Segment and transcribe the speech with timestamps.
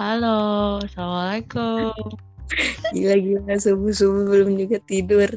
[0.00, 1.92] Halo, Assalamualaikum.
[2.96, 5.28] Gila-gila subuh-subuh belum juga tidur.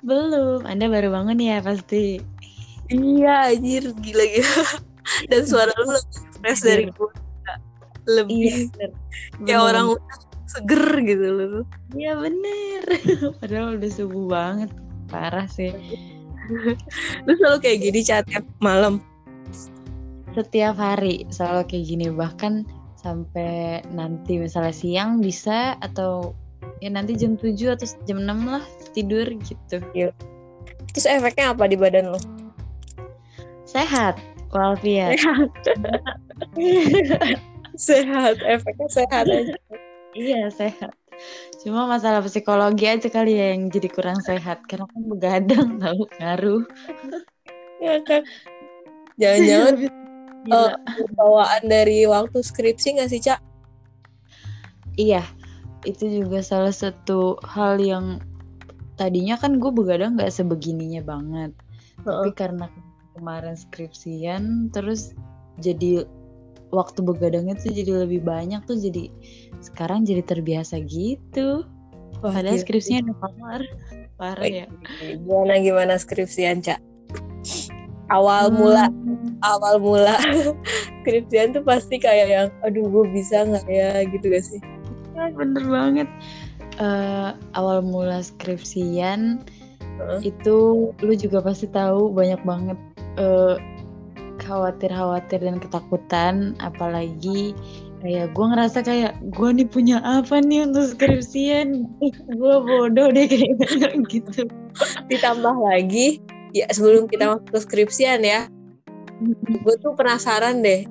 [0.00, 2.16] Belum, Anda baru bangun ya pasti.
[2.88, 4.80] Iya anjir, gila-gila.
[5.28, 7.12] Dan suara lu lebih fresh dari gue.
[8.08, 8.88] Lebih Iya,
[9.44, 9.60] Bener.
[9.60, 10.16] orang udah
[10.48, 11.64] seger gitu loh.
[11.92, 12.82] Iya bener.
[13.44, 14.72] Padahal udah subuh banget.
[15.12, 15.76] Parah sih.
[17.28, 18.24] Lu selalu kayak gini chat
[18.64, 19.04] malam.
[20.32, 22.08] Setiap hari selalu kayak gini.
[22.08, 26.32] Bahkan sampai nanti misalnya siang bisa atau
[26.80, 28.64] ya nanti jam 7 atau jam 6 lah
[28.96, 29.84] tidur gitu.
[30.96, 32.20] Terus efeknya apa di badan lu?
[33.68, 34.16] Sehat
[34.48, 35.20] walafiat.
[37.76, 39.58] sehat, efeknya sehat aja.
[40.14, 40.94] Iya sehat.
[41.62, 46.62] Cuma masalah psikologi aja kali ya yang jadi kurang sehat karena kan begadang tahu ngaruh.
[47.82, 48.22] Ya kan?
[49.18, 50.03] Jangan-jangan
[50.44, 50.76] Gila.
[50.76, 53.40] eh, bawaan dari waktu skripsi gak sih, Cak?
[54.94, 55.24] Iya,
[55.82, 58.22] itu juga salah satu hal yang
[58.94, 61.50] tadinya kan gue begadang nggak sebegininya banget.
[62.06, 62.70] Tapi karena
[63.18, 65.14] kemarin skripsian, terus
[65.58, 66.06] jadi
[66.70, 69.10] waktu begadangnya tuh jadi lebih banyak tuh jadi
[69.62, 71.66] sekarang jadi terbiasa gitu.
[72.22, 72.62] Wah, Padahal gila.
[72.62, 73.62] skripsinya udah kelar.
[74.14, 74.66] Parah ya.
[75.02, 76.78] Gimana gimana skripsian, Cak?
[78.14, 79.03] Awal mula Hmm,
[79.44, 80.16] awal mula.
[81.04, 84.02] Skripsian tuh pasti kayak yang aduh gue bisa nggak ya?
[84.08, 84.60] Gitu gak sih?
[85.14, 86.08] Ya, bener banget.
[86.82, 89.46] Eh, awal mula skripsian
[89.78, 90.34] Heeh.
[90.34, 92.74] itu lu juga pasti tahu banyak banget
[93.14, 93.54] eh,
[94.42, 97.54] khawatir-khawatir dan ketakutan apalagi
[98.02, 101.86] kayak gue ngerasa kayak gue nih punya apa nih untuk skripsian?
[102.34, 104.42] Gue bodoh deh kayaknya gitu.
[105.06, 106.18] Ditambah lagi
[106.50, 108.50] ya sebelum kita masuk ke skripsian ya
[109.32, 110.84] gue tuh penasaran deh.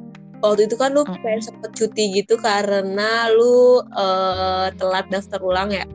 [0.44, 5.86] Waktu itu kan lu kayak sempet cuti gitu karena lu eh, telat daftar ulang ya?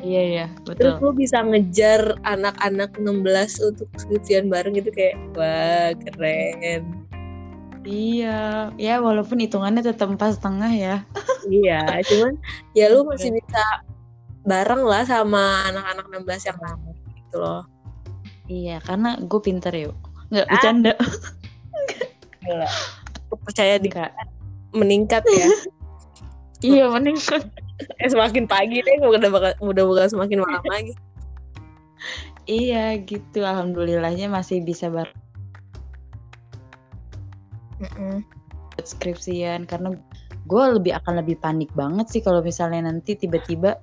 [0.00, 5.92] Iya iya terus betul lu bisa ngejar anak-anak 16 untuk skripsian bareng gitu kayak wah
[6.08, 6.82] keren.
[7.84, 8.72] Iya.
[8.76, 10.96] Ya walaupun hitungannya tetap empat setengah ya.
[11.40, 12.36] Iya cuman
[12.76, 13.64] ya lu masih bisa
[14.44, 17.64] bareng lah sama anak-anak 16 yang lama gitu loh.
[18.44, 19.96] Iya karena gue pinter yuk
[20.30, 20.94] nggak Ah.
[22.50, 22.68] Gila.
[23.46, 24.10] percaya di enggak.
[24.74, 25.48] meningkat ya.
[26.60, 30.92] Iya mending eh, semakin pagi deh udah bakal udah bakal semakin malam lagi.
[32.44, 33.40] Iya gitu.
[33.40, 35.08] Alhamdulillahnya masih bisa bar
[37.80, 39.96] buat skripsian karena
[40.44, 43.80] gue lebih akan lebih panik banget sih kalau misalnya nanti tiba-tiba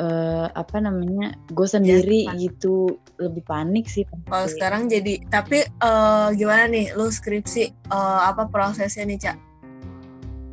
[0.00, 2.36] eh, apa namanya gue sendiri pas.
[2.40, 8.48] gitu lebih panik sih kalau sekarang jadi tapi eh, gimana nih lu skripsi eh, apa
[8.48, 9.36] prosesnya nih cak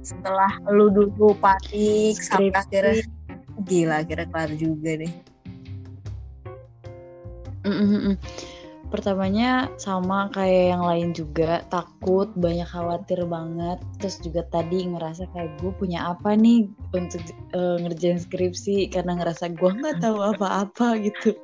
[0.03, 2.59] setelah lu dulu panik sampai Skripsi.
[2.65, 3.03] akhirnya
[3.67, 4.91] gila akhirnya kelar juga
[7.59, 8.15] Mm, mm, mm.
[8.89, 13.77] Pertamanya sama kayak yang lain juga takut banyak khawatir banget.
[14.01, 17.21] Terus juga tadi ngerasa kayak gue punya apa nih untuk
[17.53, 21.37] eh, ngerjain skripsi karena ngerasa gue nggak tahu apa-apa gitu.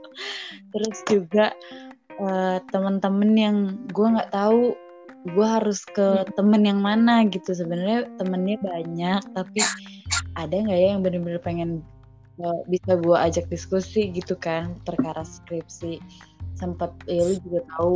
[0.73, 1.53] Terus juga
[2.17, 3.57] eh, teman-teman yang
[3.93, 4.73] gue nggak tahu
[5.25, 7.53] gue harus ke temen yang mana gitu.
[7.53, 9.61] Sebenarnya temennya banyak tapi
[10.33, 11.85] ada nggak ya yang bener-bener pengen
[12.41, 16.01] eh, bisa gue ajak diskusi gitu kan perkara skripsi
[16.55, 17.95] sempat ya lu juga tahu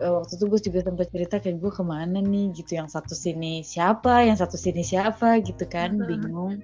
[0.00, 2.50] eh, waktu itu gue juga sempat cerita kayak gue ke mana nih?
[2.54, 6.06] Gitu yang satu sini siapa yang satu sini siapa gitu kan Mhm.
[6.06, 6.54] bingung.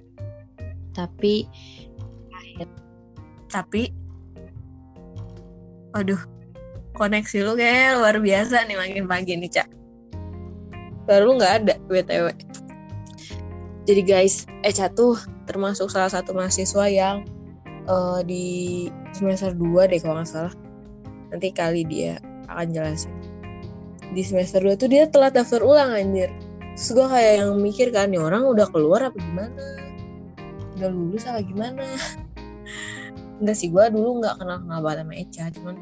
[0.95, 1.47] Tapi
[3.49, 3.89] tapi
[5.95, 6.21] aduh
[6.93, 9.67] koneksi lu kayak luar biasa nih makin pagi nih cak.
[11.09, 12.29] Baru nggak ada btw
[13.89, 15.17] jadi guys Eca tuh
[15.49, 17.25] termasuk salah satu mahasiswa yang
[17.89, 18.45] eh, di
[19.17, 20.53] semester 2 deh kalau nggak salah
[21.29, 22.17] nanti kali dia
[22.49, 23.13] akan jelasin.
[24.09, 26.33] Di semester 2 tuh dia telat daftar ulang anjir.
[26.73, 29.65] Terus gue kayak yang mikir kan nih orang udah keluar apa gimana?
[30.79, 31.85] Udah lulus apa gimana?
[33.39, 35.75] Enggak sih gue dulu nggak kenal kenal banget sama Eca cuman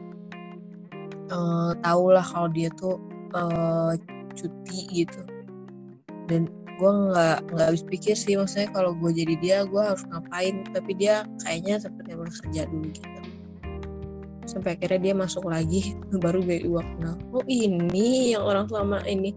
[1.27, 2.99] eh tau lah kalau dia tuh
[3.35, 3.93] eh,
[4.35, 5.21] cuti gitu.
[6.27, 10.67] Dan gue nggak nggak habis pikir sih maksudnya kalau gue jadi dia gue harus ngapain?
[10.75, 13.16] Tapi dia kayaknya seperti yang kerja dulu gitu
[14.47, 19.35] sampai akhirnya dia masuk lagi baru gue gue kenal oh ini yang orang selama ini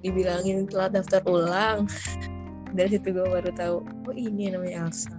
[0.00, 1.88] dibilangin telat daftar ulang.
[2.76, 5.14] Dari situ gue baru tahu oh ini yang namanya Elsa.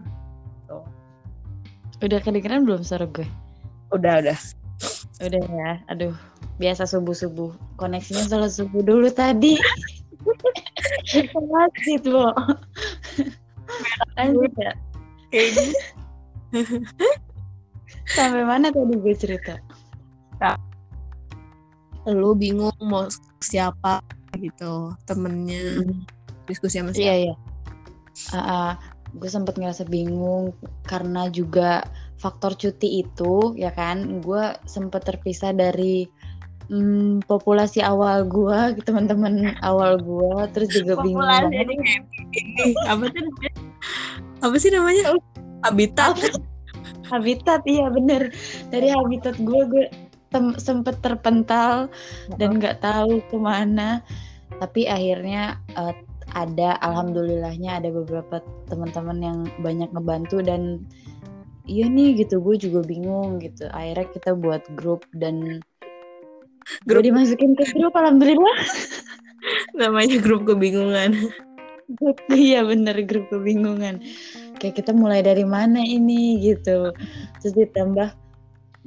[1.98, 3.26] Udah kedengeran belum suara gue
[3.96, 4.38] udah udah.
[5.24, 6.14] Udah ya aduh.
[6.58, 9.58] Biasa subuh subuh koneksinya salah subuh dulu tadi.
[11.08, 12.36] Gitu loh
[14.18, 14.74] lanjut ya.
[15.30, 15.54] Kayak
[18.16, 19.60] sampai mana tadi gue cerita?
[22.08, 23.08] Lu bingung mau
[23.44, 24.00] siapa
[24.38, 25.82] gitu temennya
[26.48, 27.18] diskusi sama iya siapa.
[27.20, 27.36] iya.
[28.34, 28.72] Ah, ah.
[29.18, 30.52] gue sempat ngerasa bingung
[30.84, 31.82] karena juga
[32.20, 34.22] faktor cuti itu ya kan?
[34.24, 36.06] Gue sempat terpisah dari
[36.72, 41.76] hmm, populasi awal gue teman-teman awal gue terus juga bingung Populasi kayak ini
[42.88, 43.24] apa sih
[44.44, 45.04] apa sih namanya?
[45.66, 46.14] Habitat
[47.10, 48.30] habitat iya bener.
[48.70, 49.86] Dari habitat gue gue
[50.30, 51.88] tem- sempet terpental
[52.36, 54.04] dan nggak tahu ke mana.
[54.60, 55.96] Tapi akhirnya eh,
[56.36, 60.84] ada alhamdulillahnya ada beberapa teman-teman yang banyak ngebantu dan
[61.68, 63.68] iya nih gitu gue juga bingung gitu.
[63.72, 65.64] Akhirnya kita buat grup dan
[66.84, 67.04] gue Grup.
[67.08, 68.58] dimasukin ke grup alhamdulillah.
[69.80, 71.16] Namanya grup kebingungan.
[72.28, 74.04] Iya bener grup kebingungan
[74.58, 76.92] kayak kita mulai dari mana ini gitu.
[77.42, 78.10] Terus ditambah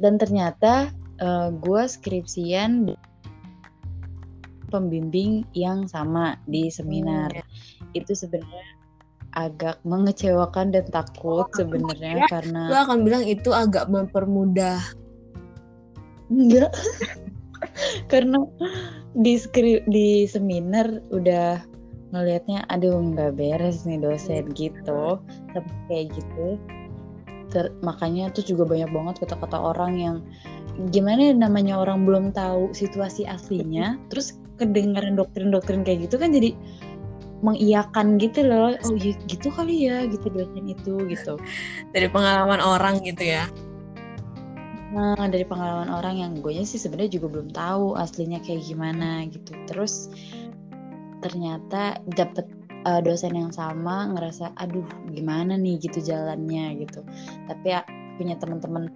[0.00, 0.90] dan ternyata
[1.20, 2.92] eh, gue skripsian
[4.70, 7.30] pembimbing yang sama di seminar.
[7.92, 8.80] Itu sebenarnya
[9.38, 14.82] agak mengecewakan dan takut sebenarnya lu karena akan bilang itu agak mempermudah.
[16.30, 16.70] Enggak.
[18.12, 18.40] Karena
[19.14, 21.60] di skri di seminar udah
[22.10, 25.18] ngelihatnya aduh nggak beres nih dosen gitu.
[25.54, 26.58] Tapi kayak gitu
[27.50, 30.16] Ter- makanya tuh juga banyak banget kata-kata orang yang
[30.94, 33.98] gimana ya namanya orang belum tahu situasi aslinya?
[34.10, 36.54] Terus kedengaran doktrin-doktrin kayak gitu kan jadi
[37.40, 38.76] mengiyakan gitu loh.
[38.84, 41.40] Oh iya gitu kali ya gitu dosen itu gitu.
[41.96, 43.48] Dari pengalaman orang gitu ya?
[44.90, 49.54] Nah, dari pengalaman orang yang gue sih sebenarnya juga belum tahu aslinya kayak gimana gitu.
[49.70, 50.10] Terus
[51.20, 52.48] ternyata dapet
[52.84, 57.00] uh, dosen yang sama ngerasa aduh gimana nih gitu jalannya gitu.
[57.48, 57.80] Tapi ya
[58.20, 58.92] punya teman-teman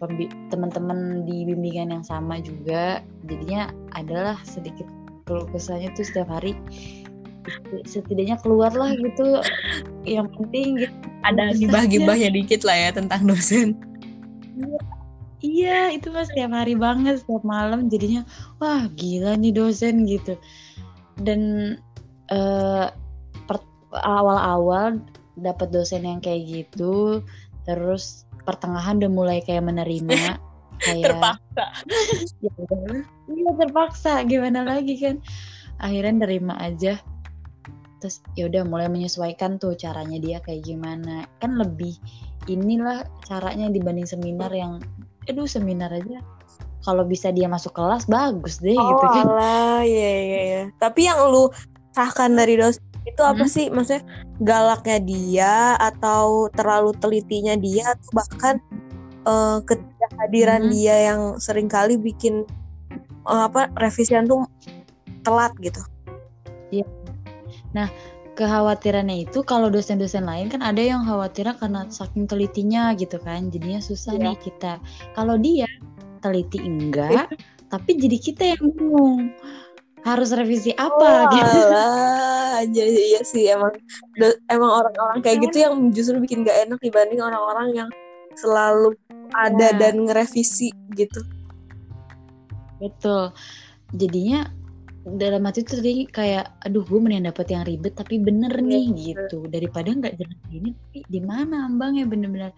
[0.52, 4.84] teman-teman di bimbingan yang sama juga jadinya adalah sedikit
[5.24, 6.52] keluh kesahnya tuh setiap hari
[7.88, 9.40] setidaknya keluar lah gitu
[10.04, 10.92] yang penting gitu
[11.24, 13.80] ada gibah-gibahnya dikit lah ya tentang dosen
[15.44, 18.24] Iya, itu mas setiap hari banget, setiap malam jadinya,
[18.64, 20.40] wah gila nih dosen gitu.
[21.20, 21.76] Dan
[22.30, 22.86] eh,
[24.02, 24.98] awal-awal
[25.38, 27.22] dapat dosen yang kayak gitu,
[27.66, 30.38] terus pertengahan udah mulai kayak menerima,
[30.84, 31.64] kayak terpaksa
[32.44, 32.52] ya
[33.30, 35.22] iya terpaksa, gimana lagi kan?
[35.78, 36.98] Akhirnya nerima aja.
[38.02, 41.24] Terus ya udah mulai menyesuaikan tuh caranya dia kayak gimana.
[41.40, 41.96] Kan lebih
[42.46, 44.80] inilah caranya dibanding seminar yang
[45.24, 46.20] aduh seminar aja
[46.84, 49.24] kalau bisa dia masuk kelas bagus deh gitu kan.
[49.24, 51.48] alah ya ya ya tapi yang lu
[51.94, 53.52] sahkan dari dosen itu apa Hmm.
[53.52, 54.02] sih maksudnya
[54.42, 58.54] galaknya dia atau terlalu telitinya dia atau bahkan
[59.24, 60.72] eh, ketidakhadiran Hmm.
[60.74, 62.44] dia yang sering kali bikin
[63.24, 64.44] eh, apa revisian tuh
[65.24, 65.80] telat gitu
[68.34, 73.46] Kekhawatirannya itu kalau dosen-dosen lain kan ada yang khawatirnya karena saking telitinya gitu kan.
[73.54, 74.34] Jadinya susah Iya.
[74.34, 74.72] nih kita.
[75.14, 75.70] Kalau dia
[76.18, 77.30] teliti enggak,
[77.70, 79.30] tapi jadi kita yang bingung.
[80.04, 81.48] Harus revisi apa gitu.
[81.64, 83.72] alah aja iya sih emang
[84.46, 87.88] emang orang-orang kayak gitu yang justru bikin gak enak dibanding orang-orang yang
[88.36, 88.92] selalu
[89.32, 89.78] ada Ya.
[89.80, 91.24] dan ngerevisi gitu
[92.78, 93.32] Betul.
[93.94, 94.44] Jadinya
[95.04, 98.84] dalam hati tuh tadi kayak aduh gue mending dapet yang ribet tapi bener Iya, nih
[98.88, 99.00] bener.
[99.04, 102.52] gitu daripada nggak jelas gini tapi di mana ambangnya bener-bener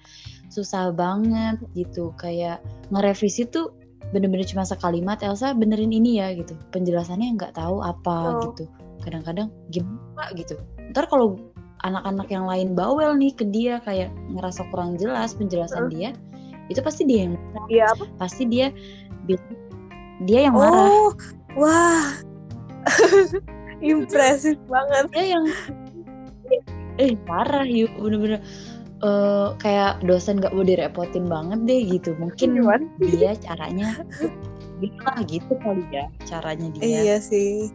[0.47, 2.62] susah banget gitu kayak
[2.94, 3.75] ngerevisi tuh
[4.14, 6.54] bener-bener cuma sekalimat Elsa benerin ini ya gitu.
[6.70, 8.40] Penjelasannya nggak tahu apa Oh.
[8.50, 8.64] gitu.
[9.02, 10.58] Kadang-kadang gimana gitu.
[10.94, 11.38] Ntar kalau
[11.84, 16.10] anak-anak yang lain bawel nih ke dia kayak ngerasa kurang jelas penjelasan dia
[16.66, 17.34] itu pasti dia yang
[17.70, 18.04] Iya apa?
[18.18, 18.72] Pasti dia
[20.25, 20.88] dia yang marah.
[20.90, 21.10] Oh,
[21.54, 22.10] wah.
[23.84, 25.04] Impresif banget.
[25.12, 25.44] dia yang
[26.96, 28.40] eh parah yuk bener-bener
[29.02, 32.84] eh, kayak dosen gak mau direpotin banget deh gitu mungkin Gimana?
[33.00, 34.00] dia caranya
[34.80, 37.72] gitu lah gitu kali ya caranya dia Iya sih.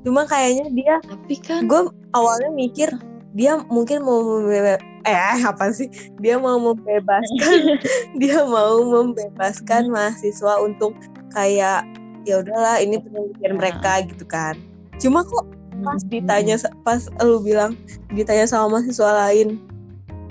[0.00, 2.88] Cuma kayaknya dia, tapi kan gue awalnya mikir
[3.36, 5.92] dia mungkin mau eh apa sih?
[6.18, 7.76] Dia mau membebaskan,
[8.20, 10.96] dia mau membebaskan mahasiswa untuk
[11.36, 11.84] kayak
[12.24, 13.58] ya udahlah ini penelitian Nah.
[13.60, 14.56] mereka gitu kan.
[14.96, 15.44] Cuma kok
[15.80, 16.12] pas Mm-mm.
[16.12, 17.72] ditanya pas lu bilang
[18.12, 19.56] ditanya sama mahasiswa lain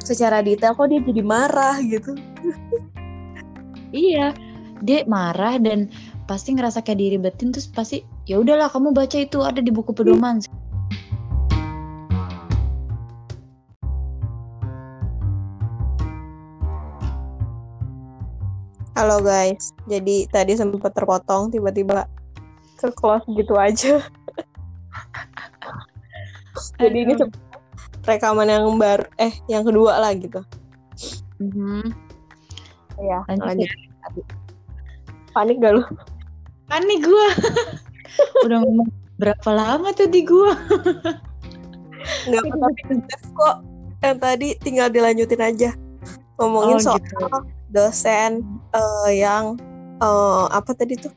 [0.09, 2.17] secara detail kok dia jadi marah gitu.
[3.93, 4.33] Iya
[4.81, 5.91] dia marah dan
[6.25, 10.41] pasti ngerasa kayak diribetin terus pasti ya udahlah kamu baca itu ada di buku pedoman.
[18.99, 22.03] Halo guys, jadi tadi sempat terpotong tiba-tiba
[22.75, 24.03] ke close gitu aja.
[26.75, 27.15] jadi ini
[28.09, 30.41] rekaman yang baru, eh yang kedua lah gitu.
[31.39, 31.93] Mhm.
[32.99, 33.45] Iya, Lanjut.
[33.47, 33.69] lanjut.
[35.31, 35.83] Panik gak lu?
[36.67, 37.27] Panik gue.
[38.45, 40.51] Udah ngomong berapa lama tuh di gue?
[42.27, 43.55] Nggak apa tapi Dev kok
[43.99, 45.71] yang tadi tinggal dilanjutin aja.
[46.39, 47.27] Ngomongin Oh, soal gitu.
[47.71, 49.55] dosen eh, yang
[49.99, 51.13] eh, apa tadi tuh?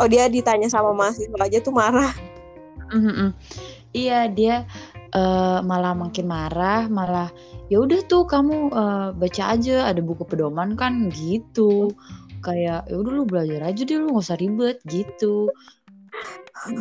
[0.00, 2.12] Oh dia ditanya sama mahasiswa aja tuh marah.
[2.90, 3.32] Mhm.
[3.92, 4.56] Iya dia
[5.10, 7.28] eh, malah makin marah, malah
[7.72, 11.10] ya udah tuh kamu eh, baca aja ada buku pedoman kan?
[11.10, 11.90] Gitu.
[12.40, 15.52] Kayak ya udah lu belajar aja deh lu nggak usah ribet gitu.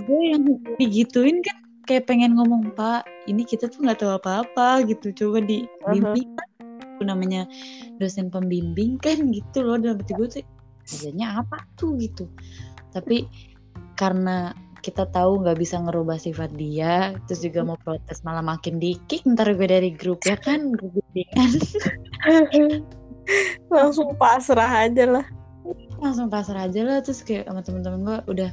[0.07, 0.43] Gue yang
[0.79, 5.11] digituin kan kayak pengen ngomong pak ini kita tuh nggak tahu apa-apa gitu.
[5.11, 6.29] Coba dibimbing
[6.95, 7.47] Itu namanya
[7.99, 9.79] dosen pembimbing kan gitu loh.
[9.79, 10.43] Dalam hati gue tuh
[10.87, 11.95] kerjanya apa tuh?
[11.99, 12.27] Gitu.
[12.95, 13.27] Tapi
[13.99, 19.23] karena kita tahu nggak bisa ngerubah sifat dia terus juga mau protes malah makin dikik
[19.35, 20.73] ntar gue dari grup ya kan?
[20.73, 21.51] Grup bimbingan
[23.73, 25.25] Langsung pasrah aja lah.
[25.99, 28.49] langsung pasrah aja lah terus kayak sama temen-temen gue udah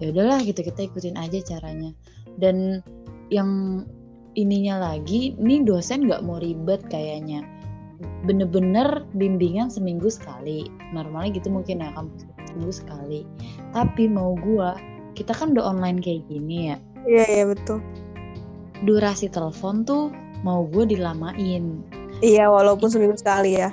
[0.00, 1.92] ya udahlah gitu kita ikutin aja caranya.
[2.40, 2.80] Dan
[3.28, 3.84] yang
[4.34, 7.44] ininya lagi nih dosen nggak mau ribet kayaknya.
[8.24, 10.72] Bener-bener bimbingan seminggu sekali.
[10.96, 13.20] Normalnya gitu mungkin ya kampus seminggu sekali.
[13.76, 14.74] Tapi mau gua
[15.14, 16.76] kita kan udah online kayak gini ya.
[17.06, 17.80] Iya iya betul.
[18.80, 20.08] durasi telepon tuh
[20.40, 21.84] mau gue dilamain.
[22.24, 23.72] Iya walaupun seminggu sekali ya.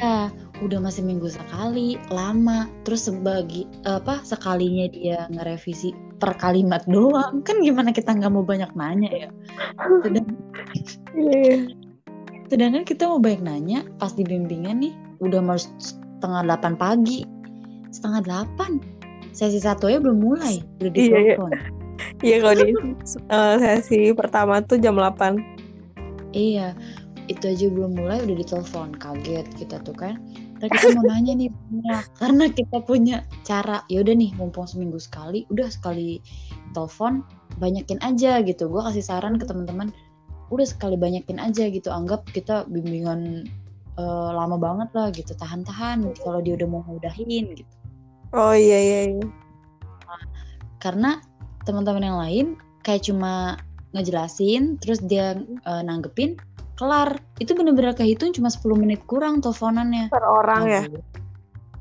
[0.00, 0.30] ya
[0.62, 2.68] udah masih minggu sekali lama.
[2.88, 7.44] Terus sebagi apa sekalinya dia ngerevisi per kalimat doang.
[7.44, 9.28] Kan gimana kita nggak mau banyak nanya ya?
[10.00, 10.36] Sedangkan,
[11.14, 11.68] Iya.
[12.48, 17.28] sedangkan kita mau banyak nanya pas di bimbingan nih udah mau setengah delapan pagi.
[17.92, 18.80] Setengah delapan
[19.34, 21.36] sesi satu ya belum mulai udah di Iya, iya.
[21.36, 21.50] telepon
[22.26, 22.66] Iya kalau di
[23.30, 25.38] eh, sesi pertama tuh jam 8
[26.34, 26.74] Iya,
[27.30, 30.18] itu aja belum mulai udah ditelepon, kaget kita tuh kan.
[30.58, 34.98] Terus kita mau nanya nih, Bunda, karena kita punya cara, ya udah nih, mumpung seminggu
[34.98, 36.18] sekali, udah sekali
[36.74, 37.22] telepon,
[37.62, 38.66] banyakin aja gitu.
[38.66, 39.94] Gue kasih saran ke teman-teman,
[40.50, 41.88] udah sekali banyakin aja gitu.
[41.94, 43.46] Anggap kita bimbingan
[43.94, 46.02] eh, lama banget lah gitu, tahan-tahan.
[46.18, 47.74] Kalau dia udah mau ngudahin gitu.
[48.34, 49.26] Oh iya iya iya.
[50.78, 51.22] Karena
[51.64, 52.46] teman-teman yang lain
[52.84, 53.56] kayak cuma
[53.94, 56.36] ngejelasin, terus dia eh, nanggepin,
[56.74, 57.22] kelar.
[57.38, 60.10] Itu bener-bener kehitung cuma 10 menit kurang teleponannya.
[60.10, 60.82] Per orang Nah, ya.
[60.90, 61.12] gua-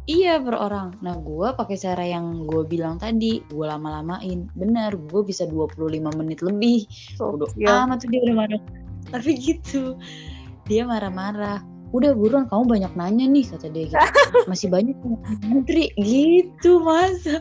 [0.04, 1.00] Iya per orang.
[1.00, 4.52] Nah gue pakai cara yang gue bilang tadi, gue lama-lamain.
[4.52, 6.84] Bener, gue bisa 25 menit lebih.
[7.16, 7.72] Udah Gokil.
[7.88, 8.62] amat tuh dia udah marah.
[9.16, 9.96] Tapi gitu,
[10.68, 11.64] dia marah-marah.
[11.94, 13.98] Udah buruan kamu banyak nanya nih kata dia gitu.
[14.52, 14.98] Masih banyak
[15.46, 17.38] ngantri gitu masa.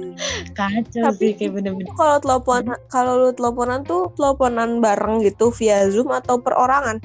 [0.58, 1.92] Kacau Tapi sih kayak bener-bener.
[1.94, 6.98] Kalau telepon kalau lu teleponan tuh teleponan bareng gitu via Zoom atau perorangan?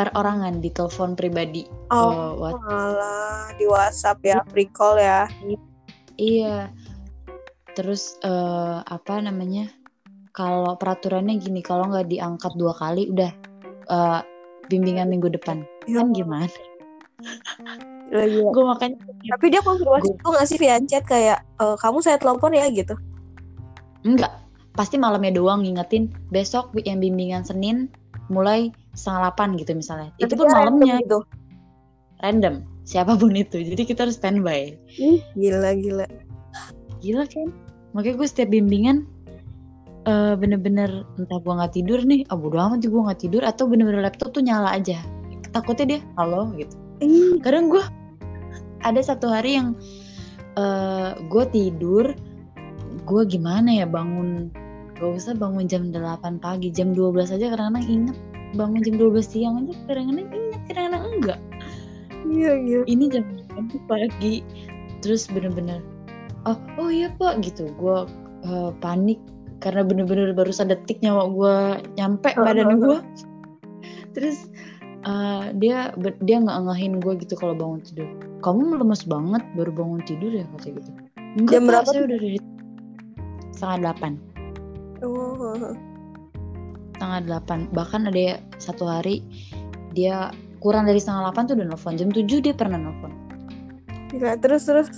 [0.00, 1.68] perorangan di telepon pribadi.
[1.92, 5.28] Oh, what- malah di WhatsApp ya, free call ya.
[6.16, 6.72] Iya.
[7.76, 9.68] Terus eh, apa namanya?
[10.32, 13.30] Kalau peraturannya gini, kalau nggak diangkat dua kali, udah
[13.90, 14.20] eh,
[14.72, 15.66] bimbingan minggu depan.
[15.96, 16.48] Kan gimana?
[18.10, 18.50] gila, gila.
[18.50, 18.96] Gue makanya
[19.36, 22.94] Tapi dia konfirmasi itu nggak sih via chat kayak e, kamu saya telepon ya gitu.
[24.02, 24.32] enggak.
[24.74, 27.90] Pasti malamnya doang ngingetin besok yang bimbingan Senin
[28.30, 30.10] mulai setengah delapan gitu misalnya.
[30.16, 31.18] Tapi itu pun random malamnya gitu.
[32.22, 32.54] random.
[32.86, 33.62] Siapa pun itu.
[33.62, 34.74] Jadi kita harus standby.
[34.98, 36.06] Ih, gila gila.
[37.02, 37.54] Gila kan?
[37.94, 39.06] Makanya gue setiap bimbingan
[40.08, 44.00] eh bener-bener entah gue nggak tidur nih, ah bodo amat gue nggak tidur atau bener-bener
[44.00, 44.96] laptop tuh nyala aja.
[45.50, 46.74] Takutnya dia halo gitu.
[47.00, 47.82] Ih, Kadang gue
[48.80, 49.76] ada satu hari yang
[50.58, 52.12] eh gue tidur,
[53.06, 54.50] gue gimana ya bangun
[55.00, 58.18] gak usah bangun jam 8 pagi, jam 12 aja kadang-kadang inget.
[58.58, 61.40] Bangun jam 12 siang aja kadang-kadang inget, kadang-kadang enggak.
[62.30, 62.80] Iya iya.
[62.86, 63.24] ini jam
[63.56, 64.44] 8 pagi.
[65.00, 65.80] Terus bener-bener
[66.44, 67.72] oh oh iya pak gitu.
[67.80, 68.04] Gue
[68.44, 69.18] eh, panik
[69.60, 71.56] karena bener-bener baru sedetik nyawa gue
[72.00, 72.98] nyampe badan gue
[74.16, 74.50] terus
[75.06, 78.08] eh, dia dia nggak ngahin gue gitu kalau bangun tidur.
[78.40, 80.90] Kamu lemes banget baru bangun tidur ya kata gitu.
[81.36, 82.38] Enggak Jam berapa saya udah dari
[83.54, 84.12] setengah delapan.
[85.00, 85.72] Oh,
[86.96, 87.58] setengah delapan.
[87.72, 89.24] Bahkan ada ya satu hari
[89.96, 91.94] dia kurang dari setengah delapan tuh udah nelfon.
[91.96, 93.12] Jam tujuh dia pernah nelfon.
[94.12, 94.88] Gila terus terus.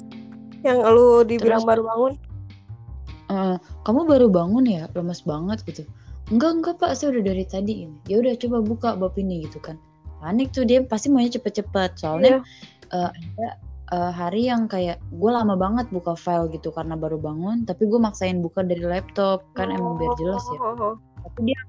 [0.63, 2.13] Yang lu dibilang Terus- baru bangun?
[3.35, 4.87] "Eh, kamu baru bangun ya?
[4.95, 5.83] Lemes banget gitu.
[6.31, 6.95] Enggak enggak pak.
[6.95, 7.99] Saya udah dari tadi ini.
[8.07, 9.75] Ya udah coba buka bab ini gitu kan
[10.23, 12.47] panik tuh dia pasti maunya cepet-cepet soalnya
[12.95, 13.59] uh, ada
[13.91, 17.99] uh, hari yang kayak gue lama banget buka file gitu karena baru bangun tapi gue
[17.99, 19.77] maksain buka dari laptop kan oh.
[19.77, 20.95] emang biar jelas ya oh.
[21.27, 21.61] tapi dia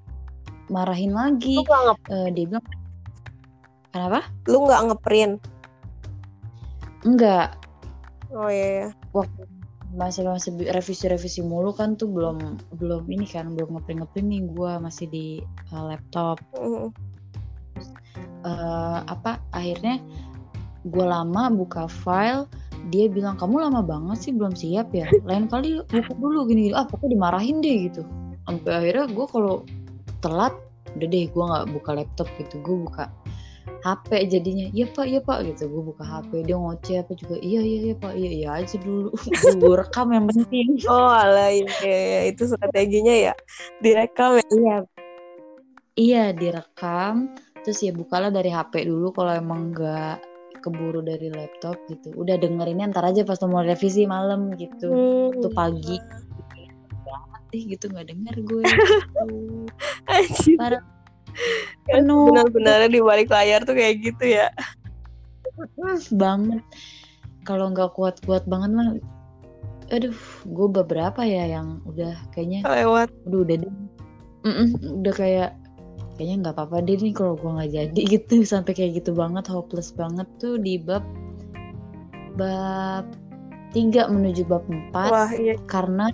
[0.69, 2.65] marahin lagi uh, dia bilang
[3.89, 5.35] kenapa lu nggak ngeprint
[7.03, 7.57] enggak
[8.31, 8.89] oh iya, iya.
[9.11, 9.43] waktu
[9.93, 14.71] masih masih revisi-revisi mulu kan tuh belum belum ini kan belum ngeprint ngeprint nih gue
[14.81, 15.25] masih di
[15.69, 16.89] uh, laptop uh.
[18.43, 20.03] Uh, apa akhirnya
[20.83, 22.43] gue lama buka file
[22.91, 25.07] dia bilang kamu lama banget sih belum siap ya?
[25.23, 28.03] Lain kali buka dulu gini ah pokoknya dimarahin deh gitu.
[28.43, 29.55] Sampai akhirnya gue kalau
[30.19, 30.51] telat
[30.99, 32.59] udah deh gue nggak buka laptop gitu.
[32.59, 33.07] Gue buka
[33.83, 35.71] HP jadinya iya pak iya pak gitu.
[35.71, 39.15] Gue buka HP dia ngoceh apa juga iya iya iya pak iya iya aja dulu.
[39.63, 40.67] Gue rekam yang penting.
[40.91, 42.19] Oh alah iya, iya, iya.
[42.35, 43.33] itu strateginya ya
[43.79, 44.43] direkam ya?
[44.51, 44.75] Iya
[45.95, 47.31] iya direkam
[47.63, 50.19] terus ya bukalah dari HP dulu kalau emang nggak
[50.63, 52.15] keburu dari laptop gitu.
[52.15, 54.87] Udah dengerinnya ntar aja pas mau revisi malam gitu.
[54.87, 55.43] Hmm.
[55.43, 55.99] tuh pagi.
[57.03, 57.43] Banget
[57.75, 58.63] gitu nggak denger gue.
[60.13, 60.59] Gitu.
[60.59, 60.83] Parah.
[61.89, 62.29] penuh.
[62.29, 64.53] benar-benar di balik layar tuh kayak gitu ya.
[66.13, 66.61] Banget.
[67.43, 68.87] Kalau nggak kuat-kuat banget mah
[69.91, 70.15] aduh
[70.47, 73.09] gue beberapa ya yang udah kayaknya lewat.
[73.25, 73.73] Udah udah deh.
[75.01, 75.51] Udah kayak
[76.15, 78.35] kayaknya nggak apa-apa deh nih kalau gue nggak jadi gitu.
[78.45, 81.03] Sampai kayak gitu banget hopeless banget tuh di bab
[82.37, 83.05] bab
[83.73, 85.09] tiga menuju bab empat.
[85.09, 85.57] Wah, iya.
[85.65, 86.13] karena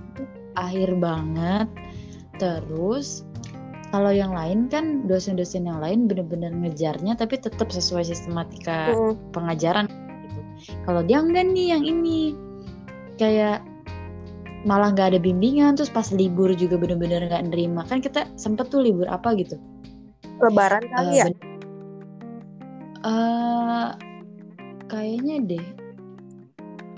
[0.56, 1.68] akhir banget.
[2.40, 3.28] Terus
[3.92, 9.36] kalau yang lain kan dosen-dosen yang lain bener-bener ngejarnya tapi tetap sesuai sistematika mm.
[9.36, 10.42] pengajaran gitu.
[10.88, 12.38] Kalau dia enggak nih yang ini
[13.20, 13.60] kayak
[14.68, 17.84] malah nggak ada bimbingan terus pas libur juga bener-bener nggak nerima.
[17.84, 19.60] Kan kita sempet tuh libur apa gitu
[20.40, 21.26] Lebaran kali uh, ya?
[23.04, 23.88] Uh,
[24.88, 25.66] kayaknya deh.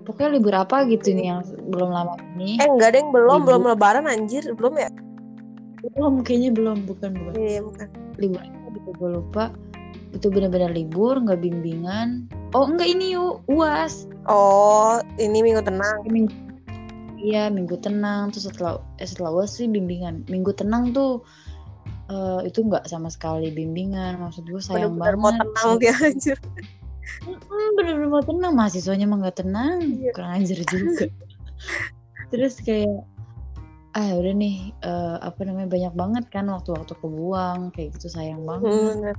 [0.01, 2.58] Pokoknya libur apa gitu nih yang belum lama ini.
[2.58, 3.62] Eh enggak deh, belum, libur.
[3.62, 4.89] belum lebaran anjir, belum ya?
[5.93, 7.34] Belum, kayaknya belum, bukan, bukan.
[7.38, 7.88] Iya, bukan.
[8.17, 8.41] Libur
[8.73, 9.54] gitu, gue lupa.
[10.12, 12.25] Itu benar-benar libur, nggak bimbingan.
[12.58, 14.10] Oh, enggak ini yuk, UAS.
[14.25, 16.01] Oh, ini minggu tenang.
[16.10, 16.34] Minggu,
[17.21, 18.34] iya, minggu tenang.
[18.34, 20.25] Terus setelah eh, setelah UAS sih bimbingan.
[20.27, 21.21] Minggu tenang tuh
[22.12, 24.19] uh, itu nggak sama sekali bimbingan.
[24.19, 26.38] Maksud gue sayang bener -bener banget mau tenang dia anjir.
[27.76, 28.54] Bener-bener mau tenang.
[28.54, 29.80] Mahasiswanya emang nggak tenang.
[29.80, 30.12] Iya.
[30.12, 31.08] kurang anjir juga.
[32.32, 33.08] Terus kayak
[33.91, 37.71] ah udah nih uh, apa namanya banyak banget kan waktu-waktu kebuang.
[37.71, 38.67] Kayak gitu sayang banget.
[38.71, 39.15] Hmm.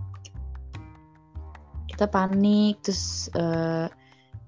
[1.93, 3.85] kita panik terus uh,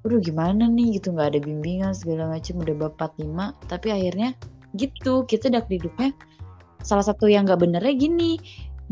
[0.04, 0.96] udah gimana nih?
[0.96, 4.32] Gitu nggak ada bimbingan segala macam udah bapak lima tapi akhirnya
[4.74, 6.10] gitu kita dak hidupnya
[6.84, 8.38] salah satu yang nggak benernya gini.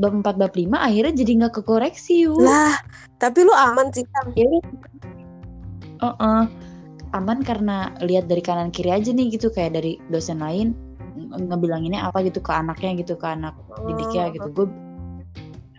[0.00, 2.80] Bab 4 bab 5 akhirnya jadi nggak kekoreksi yuk lah
[3.20, 4.48] tapi lu aman sih kan ya
[6.00, 6.42] uh -uh.
[7.12, 9.52] aman karena lihat dari kanan kiri aja nih gitu.
[9.52, 10.72] Kayak dari dosen lain
[11.28, 13.14] ngebilanginnya apa gitu ke anaknya gitu.
[13.20, 13.84] Ke anak oh.
[13.84, 14.48] didiknya gitu.
[14.48, 14.66] Gue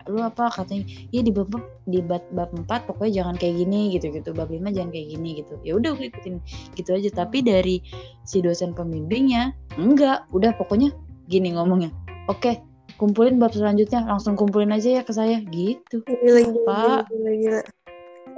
[0.06, 0.46] lu apa?
[0.52, 1.50] Katanya iya di bab
[1.90, 4.30] di bab, bab 4 pokoknya jangan kayak gini gitu gitu.
[4.30, 5.58] Bab 5 jangan kayak gini gitu.
[5.66, 6.38] Ya udah gue ikutin.
[6.78, 7.10] Gitu aja.
[7.10, 7.82] Tapi dari
[8.22, 10.24] si dosen pembimbingnya enggak.
[10.30, 10.94] Udah pokoknya
[11.26, 11.90] gini ngomongnya
[12.28, 12.52] oke
[12.96, 17.60] kumpulin bab selanjutnya langsung kumpulin aja ya ke saya gitu gila, gila, gila, gila.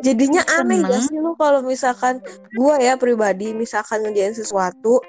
[0.00, 2.20] jadinya aneh gak sih lu kalau misalkan
[2.56, 5.00] gue ya pribadi misalkan ngerjain sesuatu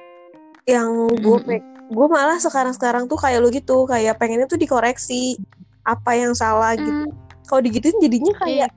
[0.67, 1.91] yang gue mm -hmm.
[1.95, 5.39] gue malah sekarang sekarang tuh kayak lu gitu kayak pengennya tuh dikoreksi
[5.87, 6.83] apa yang salah mm.
[6.83, 7.03] gitu
[7.47, 8.39] kalau digituin jadinya iya.
[8.43, 8.69] kayak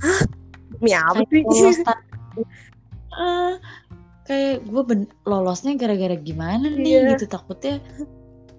[0.00, 0.22] hah
[0.72, 1.44] demi apa sih
[3.12, 3.54] uh,
[4.26, 4.82] kayak gue
[5.28, 7.08] lolosnya gara-gara gimana nih yeah.
[7.12, 7.84] gitu takutnya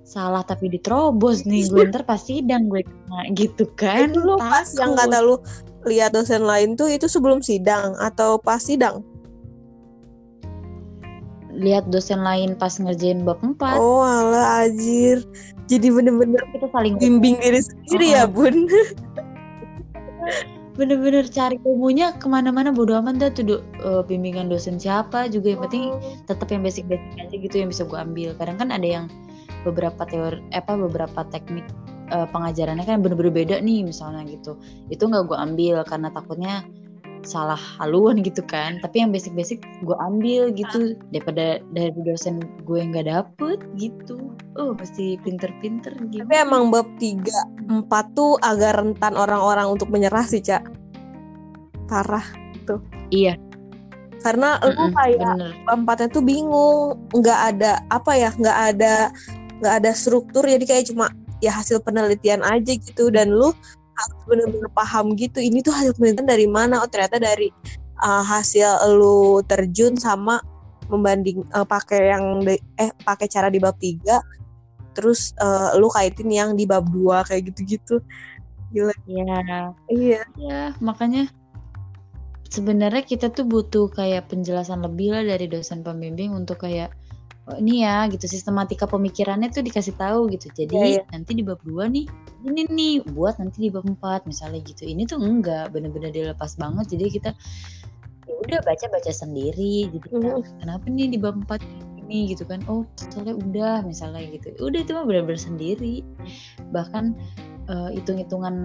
[0.03, 1.67] salah tapi diterobos nih.
[1.71, 4.11] Gue ntar pas sidang gue kena gitu kan?
[4.11, 5.35] Itu lu pas yang kata lu
[5.83, 9.03] lihat dosen lain tuh itu sebelum sidang atau pas sidang?
[11.53, 15.21] Lihat dosen lain pas ngerjain bab 4 oh ala ajir
[15.71, 18.15] jadi bener-bener kita saling bimbing diri sendiri oh.
[18.19, 18.55] ya bun.
[20.73, 25.61] Bener-bener cari ilmunya ke mana-mana bodo amat dah tuh uh, bimbingan dosen siapa juga yang
[25.69, 26.01] penting oh.
[26.25, 28.33] tetap yang basic-basic aja gitu yang bisa gue ambil.
[28.35, 29.05] Kadang kan ada yang
[29.63, 31.65] beberapa teori apa beberapa teknik
[32.11, 34.59] uh, pengajarannya kan bener-bener beda nih misalnya gitu.
[34.91, 36.63] Itu nggak gue ambil karena takutnya
[37.23, 38.77] salah haluan gitu kan.
[38.83, 44.35] Tapi yang basic-basic gue ambil gitu daripada dari dosen gue yang nggak dapet gitu.
[44.59, 46.23] Oh pasti pinter-pinter gitu.
[46.27, 50.67] Tapi emang bab tiga empat tuh agak rentan orang-orang untuk menyerah sih cak.
[51.87, 52.25] Parah
[52.67, 52.83] tuh.
[53.09, 53.39] Iya.
[54.23, 55.35] Karena mm -mm, lu kayak
[55.67, 59.11] empatnya tuh bingung nggak ada apa ya nggak ada
[59.61, 61.11] nggak ada struktur jadi kayak cuma
[61.43, 63.51] ya hasil penelitian aja gitu dan lu
[63.93, 67.53] harus benar-benar paham gitu ini tuh hasil penelitian dari mana oh ternyata dari
[68.01, 70.41] uh, hasil lu terjun sama
[70.91, 74.33] membanding uh, pakai yang de, eh pakai cara di bab 3
[74.93, 77.97] terus uh, lu kaitin yang di bab 2 kayak gitu-gitu.
[78.73, 78.93] Gila.
[79.09, 79.41] Iya.
[79.89, 80.21] Iya.
[80.37, 81.29] Iya, makanya
[82.49, 86.93] sebenarnya kita tuh butuh kayak penjelasan lebih lah dari dosen pembimbing untuk kayak
[87.49, 90.47] oh, ini ya gitu sistematika pemikirannya tuh dikasih tahu gitu.
[90.53, 91.03] Jadi Iya, iya.
[91.11, 92.05] nanti di bab 2 nih
[92.43, 94.83] ini nih buat nanti di bab 4 misalnya gitu.
[94.87, 96.95] Ini tuh enggak bener-bener dilepas banget.
[96.95, 97.31] Jadi kita
[98.27, 99.91] ya udah baca-baca sendiri.
[99.91, 100.63] Jadi Mhm.
[100.63, 101.59] kenapa nih di bab 4
[102.03, 102.59] ini gitu kan.
[102.67, 104.51] Oh, soalnya udah misalnya gitu.
[104.59, 106.03] Udah itu mah bener-bener sendiri.
[106.71, 107.15] Bahkan
[107.63, 108.55] eh, hitung-hitungan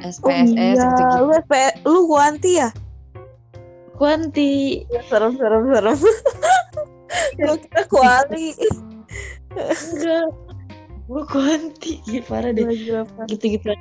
[0.00, 1.16] Oh SPSS iya, gitu-gitu.
[1.22, 1.52] lu SP,
[1.86, 2.68] lu kuanti ya?
[3.94, 4.82] Kuanti.
[5.06, 5.98] Serem serem serem.
[7.38, 8.46] Gue kira kuali.
[9.54, 10.26] Enggak.
[11.04, 11.92] Gue kuanti.
[12.08, 12.64] Ih, parah deh.
[12.64, 13.28] Gila, gila, parah.
[13.28, 13.72] Gitu-gitu.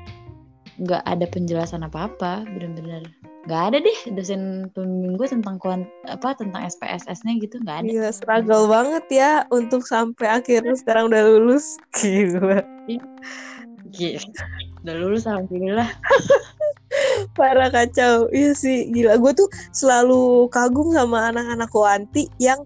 [0.82, 2.44] Nggak ada penjelasan apa-apa.
[2.46, 3.08] Bener-bener.
[3.44, 7.90] Nggak ada deh dosen pembimbing gue tentang kuant apa tentang SPSS-nya gitu nggak ada.
[7.92, 11.76] Gila, struggle banget ya untuk sampai akhirnya sekarang udah lulus.
[12.00, 12.64] Gila.
[13.92, 14.24] Gitu.
[14.84, 15.92] Udah lulus alhamdulillah.
[17.38, 18.30] Parah kacau.
[18.30, 19.18] Iya sih, gila.
[19.18, 22.62] Gue tuh selalu kagum sama anak-anak kuanti yang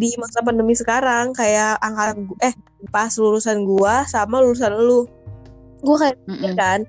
[0.00, 2.56] di masa pandemi sekarang kayak angkatan eh
[2.88, 5.04] pas lulusan gua sama lulusan lu.
[5.84, 6.56] Gue kayak Mm-mm.
[6.56, 6.80] kan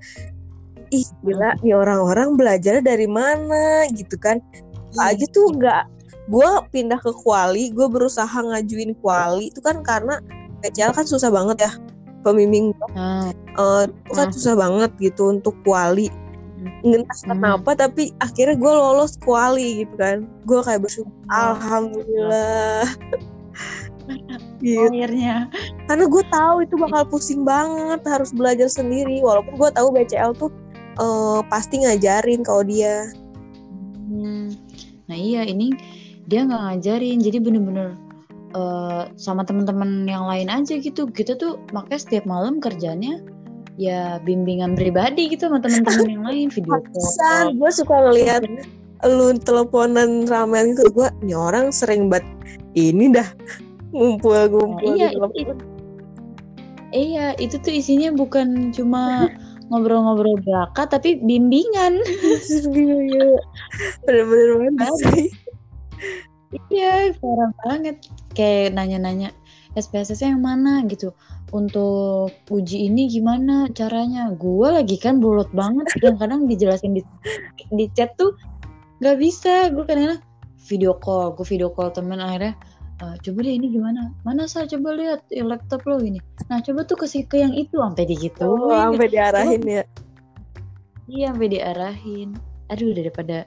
[0.92, 3.84] ih gila nih orang-orang belajar dari mana?
[3.92, 4.40] Gitu kan.
[4.96, 5.84] Aja tuh nggak
[6.30, 10.22] gue pindah ke kuali gue berusaha ngajuin kuali itu kan karena
[10.62, 11.72] PCL kan susah banget ya
[12.22, 14.34] pembimbing gua, Nah, eh, itu kan Nah.
[14.34, 16.06] susah banget gitu untuk kuali
[16.82, 17.28] entah Hmm.
[17.36, 20.26] kenapa tapi akhirnya gue lolos kuali gitu kan.
[20.46, 22.86] Gue kayak bersyukur alhamdulillah.
[24.62, 24.82] gitu.
[24.90, 25.46] akhirnya.
[25.86, 29.22] karena gue tahu itu bakal pusing banget harus belajar sendiri.
[29.22, 30.50] Walaupun gue tahu BCL tuh
[30.98, 33.10] eh, pasti ngajarin kalau dia.
[34.10, 34.54] Hmm.
[35.06, 35.74] Nah iya ini
[36.26, 37.18] dia nggak ngajarin.
[37.22, 37.94] Jadi bener-bener
[38.54, 41.06] eh, sama teman-teman yang lain aja gitu.
[41.10, 43.22] Kita tuh makanya setiap malam kerjanya
[43.82, 47.50] ya bimbingan pribadi gitu sama teman-teman yang lain video call.
[47.50, 48.42] gue suka ngeliat
[49.02, 52.26] lu teleponan ramen gitu gue ini orang sering banget
[52.78, 53.26] ini dah
[53.90, 55.66] ngumpul-ngumpul Nah, iya, itu-
[56.94, 59.26] iya itu tuh isinya bukan cuma
[59.72, 61.96] ngobrol-ngobrol belaka tapi bimbingan.
[62.76, 63.28] Iya, iya.
[64.04, 65.28] bener-bener banget sih.
[66.68, 67.96] Iya parah banget.
[68.36, 69.32] Kayak nanya-nanya
[69.72, 70.84] SPSS yang mana?
[70.84, 71.16] Gitu
[71.52, 74.32] untuk uji ini gimana caranya?
[74.32, 77.02] Gue lagi kan bolot banget kadang-kadang dijelasin di
[77.70, 78.32] di chat tuh
[79.04, 79.68] nggak bisa.
[79.68, 80.18] Gue kadang
[80.64, 82.56] video call gue video call temen akhirnya
[83.02, 84.14] "Eh, coba deh ini gimana?
[84.22, 86.22] Mana saya coba lihat eh, laptop lo ini.
[86.48, 89.84] Nah coba tuh ke ke yang itu sampai digitu oh, sampai diarahin ya.
[91.10, 92.28] Iya sampai diarahin.
[92.72, 93.44] Aduh daripada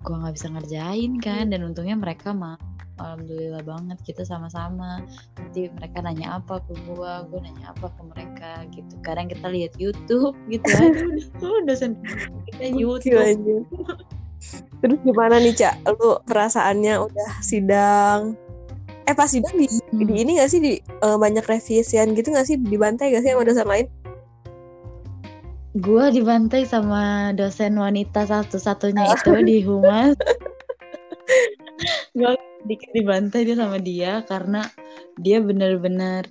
[0.00, 2.56] gue nggak bisa ngerjain kan dan untungnya mereka mah
[3.00, 5.04] alhamdulillah banget kita sama-sama.
[5.40, 8.94] Nanti mereka nanya apa ke gue gue nanya apa ke mereka gitu.
[9.00, 11.96] Kadang kita lihat YouTube gitu aduh tuh dosen
[12.52, 13.64] kita YouTube.
[14.80, 15.74] terus gimana nih cak?
[15.96, 18.36] Lu perasaannya udah sidang?
[19.04, 20.06] Eh pas sidang di, Hmm.
[20.06, 22.56] di ini gak sih di eh, banyak revisian gitu gak sih?
[22.56, 23.86] Dibantai gak sih sama dosen lain
[25.70, 30.18] gue dibantai sama dosen wanita satu-satunya itu di humas
[32.18, 32.32] gue
[32.66, 34.66] dikit dibantai dia sama dia karena
[35.22, 36.26] dia bener-bener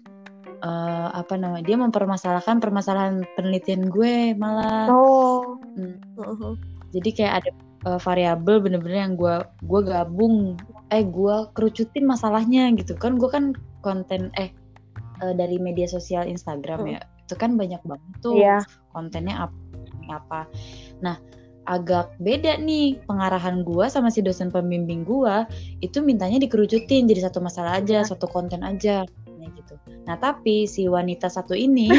[0.59, 5.95] eh, apa namanya dia mempermasalahkan permasalahan penelitian gue malah oh Hmm.
[6.19, 6.53] Heeh.
[6.91, 7.51] jadi kayak ada
[7.95, 10.59] eh, variabel bener-bener yang gue gue gabung
[10.91, 14.51] eh gue kerucutin masalahnya gitu kan gue kan konten eh
[15.23, 16.93] eh, dari media sosial Instagram Hmm.
[16.99, 18.65] ya itu kan banyak banget tuh Iya.
[18.89, 19.57] kontennya apa
[20.09, 20.41] apa.
[21.05, 21.21] Nah
[21.69, 25.45] agak beda nih pengarahan gua sama si dosen pembimbing gua
[25.85, 29.73] itu mintanya dikerucutin jadi satu masalah aja satu konten aja Kayak gitu.
[30.09, 31.93] Nah tapi si wanita satu ini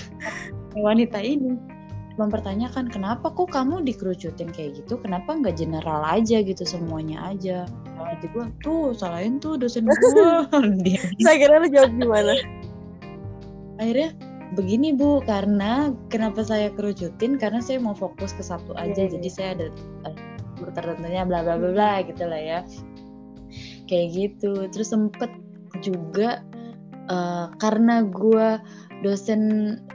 [0.76, 1.76] wanita ini
[2.16, 4.96] mempertanyakan kenapa kok kamu dikerucutin kayak gitu?
[4.96, 7.68] Kenapa nggak general aja gitu semuanya aja?
[8.16, 10.48] Jadi gua tuh salahin tuh dosen gua.
[10.84, 12.32] Dia saya kira lu jawab gimana?
[13.76, 14.16] Akhirnya
[14.54, 17.34] begini bu karena kenapa saya kerucutin?
[17.40, 18.94] Karena saya mau fokus ke satu aja.
[18.94, 19.12] Iya, iya.
[19.18, 19.66] jadi saya ada
[20.06, 20.14] eh,
[20.60, 22.60] guru tertentunya bla bla bla bla gitu lah ya.
[23.90, 24.70] Kayak gitu.
[24.70, 25.30] Terus sempet
[25.82, 26.46] juga
[27.10, 28.62] eh, karena gua
[29.02, 29.42] dosen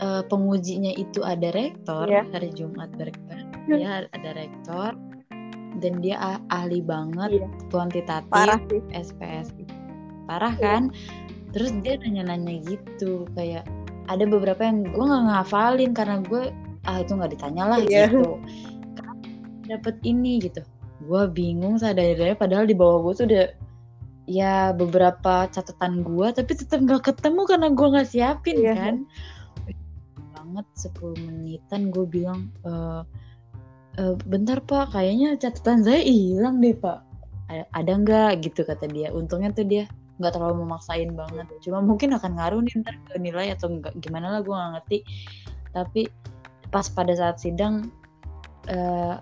[0.03, 2.27] eh, pengujinya itu ada rektor Iya.
[2.35, 3.39] hari Jumat berkah
[3.71, 4.91] ya ada rektor.
[5.79, 7.47] Dan dia ah- ahli banget Iya.
[7.71, 8.83] kuantitatif parah sih.
[8.91, 9.55] SPS
[10.27, 10.63] parah Iya.
[10.63, 10.83] kan?
[11.51, 13.67] Terus dia nanya-nanya gitu kayak
[14.09, 16.49] ada beberapa yang gue nggak ngafalin karena gue
[16.89, 18.09] ah itu nggak ditanya lah Iya.
[18.09, 18.41] gitu.
[19.69, 20.61] Dapat ini gitu.
[21.05, 23.47] Gue bingung sadar padahal di bawah gue tuh udah
[24.29, 28.73] ya beberapa catatan gue tapi tetap nggak ketemu karena gue nggak siapin Iya.
[28.77, 28.95] kan.
[30.37, 32.71] Banget 10 menitan gue bilang e,
[34.01, 37.01] "Eh, bentar pak kayaknya catatan saya hilang deh pak.
[37.51, 38.31] Ada, ada nggak?
[38.47, 39.11] gitu kata dia.
[39.11, 39.83] Untungnya tuh dia
[40.21, 41.49] nggak terlalu memaksain banget.
[41.65, 44.97] Cuma mungkin akan ngaruh nih ntar ke nilai atau enggak gimana lah gue nggak ngerti.
[45.73, 46.01] Tapi
[46.69, 47.89] pas pada saat sidang
[48.69, 49.17] eh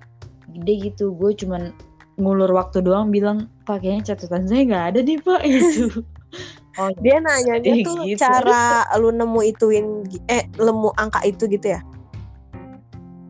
[0.61, 1.15] dia gitu.
[1.15, 1.71] Gue cuman
[2.19, 6.03] ngulur waktu doang bilang pak kayaknya catatan saya nggak ada nih pak gitu.
[6.77, 8.19] Oh Dia nanyanya Iya, tuh gitu.
[8.21, 9.87] cara lu nemu ituin
[10.27, 11.81] eh nemu angka itu gitu ya?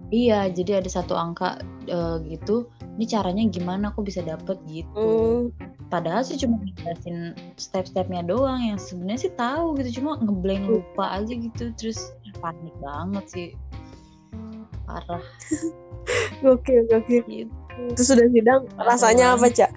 [0.09, 2.65] iya jadi ada satu angka eh, gitu
[2.99, 8.75] ini caranya gimana aku bisa dapet gitu Hmm, padahal sih cuma ngejelasin step-stepnya doang yang
[8.75, 12.11] sebenarnya sih tahu gitu cuma ngeblank lupa aja gitu terus
[12.43, 13.49] panik banget sih
[14.83, 15.23] parah
[16.43, 17.23] gokil gokil.
[17.23, 17.49] gitu
[17.95, 19.71] Terus sudah sidang rasanya apa, Cak?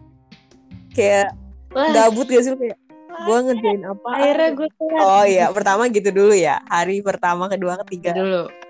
[0.90, 1.38] Kayak
[1.70, 2.74] Wah, gabut gak sih kayak
[3.22, 4.08] gue ngerjain apa?
[4.10, 6.58] akhirnya gue Oh iya, pertama gitu dulu ya.
[6.66, 8.10] Hari pertama, kedua, ketiga.
[8.18, 8.61] dulu gue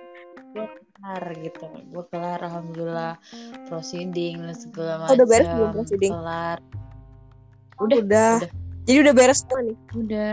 [1.03, 3.19] kelar gitu gue kelar alhamdulillah
[3.67, 6.13] proceeding dan segala Oh, macam udah beres belum proceeding?
[6.15, 6.59] kelar
[7.77, 7.99] Udah.
[7.99, 8.33] udah
[8.83, 9.77] Jadi udah beres semua nih.
[9.93, 10.31] udah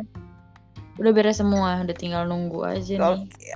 [0.96, 3.50] udah beres semua udah tinggal nunggu aja nih Oke.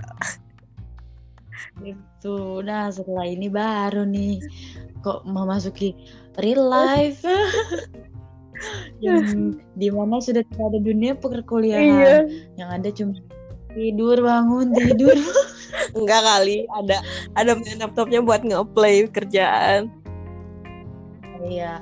[1.75, 2.35] Gitu.
[2.61, 4.41] Nah setelah ini baru nih
[4.99, 5.93] kok memasuki
[6.37, 7.21] real life
[9.03, 9.25] yang
[9.73, 12.15] di mana sudah tidak ada dunia perkuliahan Iya.
[12.55, 13.13] yang ada cuma
[13.73, 15.17] tidur bangun tidur
[15.97, 17.01] Enggak kali, ada
[17.33, 19.89] ada laptopnya buat nge-play kerjaan.
[21.41, 21.81] Iya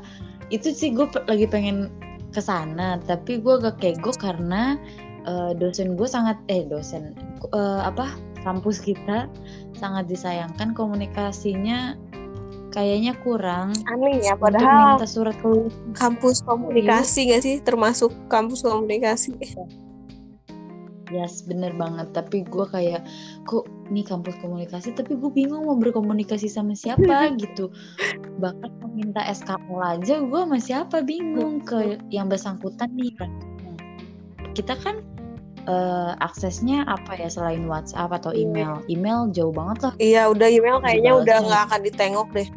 [0.52, 1.88] itu sih gue lagi pengen
[2.36, 4.76] ke sana tapi gue gak kego karena
[5.26, 7.16] eh, dosen gue sangat eh dosen
[7.56, 8.12] eh, apa
[8.44, 9.32] kampus kita
[9.76, 11.96] sangat disayangkan komunikasinya
[12.72, 17.56] kayaknya kurang Aneh ya, padahal minta surat keluar kampus komunikasi gak sih?
[17.64, 19.36] Termasuk kampus komunikasi.
[21.12, 22.16] Yes, bener banget.
[22.16, 23.04] Tapi gue kayak,
[23.44, 27.68] kok nih kampus komunikasi, tapi gue bingung mau berkomunikasi sama siapa gitu.
[28.40, 33.12] Bahkan meminta SKL aja, gue sama siapa bingung ke yang bersangkutan nih.
[34.56, 35.04] Kita kan
[35.68, 38.80] eh, aksesnya apa ya selain WhatsApp atau email?
[38.88, 39.94] Email jauh banget lah.
[40.00, 42.50] Iya, udah email kayaknya udah nggak akan ditengok deh.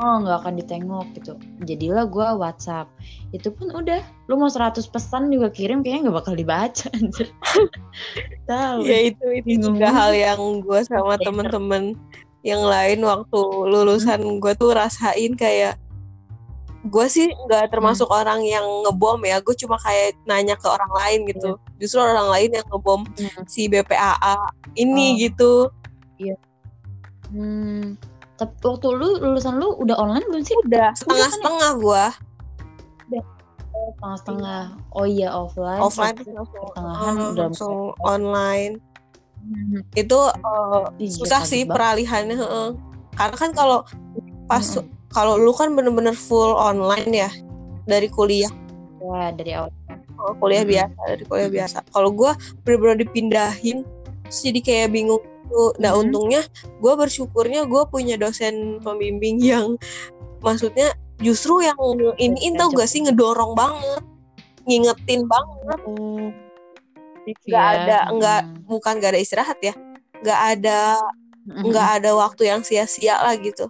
[0.00, 1.32] Oh, nggak akan ditengok gitu.
[1.68, 2.88] Jadilah gue WhatsApp.
[3.30, 6.88] Itu pun udah, lu mau 100 pesan juga kirim, kayaknya nggak bakal dibaca.
[6.96, 7.28] anjir.
[8.50, 8.80] Tahu.
[8.82, 9.76] Ya itu itu Bingung.
[9.76, 12.00] juga hal yang gue sama temen-temen
[12.40, 15.76] yang lain waktu lulusan gue tuh rasain kayak
[16.80, 21.28] gue sih nggak termasuk orang yang ngebom ya gue cuma kayak nanya ke orang lain
[21.28, 23.44] gitu justru orang lain yang ngebom Hmm.
[23.44, 24.40] si BPAA
[24.72, 25.16] ini Oh.
[25.20, 25.52] gitu
[27.30, 28.00] Hmm,
[28.40, 30.56] tapi waktu lu lulusan lu udah online belum sih?
[30.64, 32.04] udah setengah-setengah gue
[33.70, 34.62] Setengah-setengah.
[34.92, 35.80] Oh iya offline.
[35.80, 38.80] offline pertengahan oh, udah langsung online
[39.40, 41.72] Hmm, itu eh, Iya, susah kaget sih banget.
[41.72, 42.68] peralihannya heeh.
[43.16, 43.78] karena kan kalau
[44.44, 44.84] pas Mm-mm.
[45.08, 47.30] kalau lu kan bener-bener full online ya
[47.84, 48.52] dari kuliah
[49.00, 49.72] Ya dari awal.
[50.20, 50.76] Oh, kuliah Mm-mm.
[50.76, 52.28] biasa dari kuliah biasa kalau gue
[52.62, 53.80] bener-bener dipindahin
[54.30, 55.18] terus jadi kayak bingung
[55.50, 56.00] tuh nah Mhm.
[56.06, 56.42] untungnya
[56.78, 59.74] gue bersyukurnya gue punya dosen pembimbing yang
[60.38, 61.76] maksudnya justru yang
[62.16, 64.02] iniin tau gak sih ngedorong banget
[64.62, 66.30] ngingetin banget Oh,
[67.26, 67.76] nggak iya.
[67.76, 68.56] ada nggak Hmm.
[68.64, 69.74] bukan nggak ada istirahat ya
[70.20, 70.78] nggak ada
[71.44, 73.66] nggak ada waktu yang sia-sia lah gitu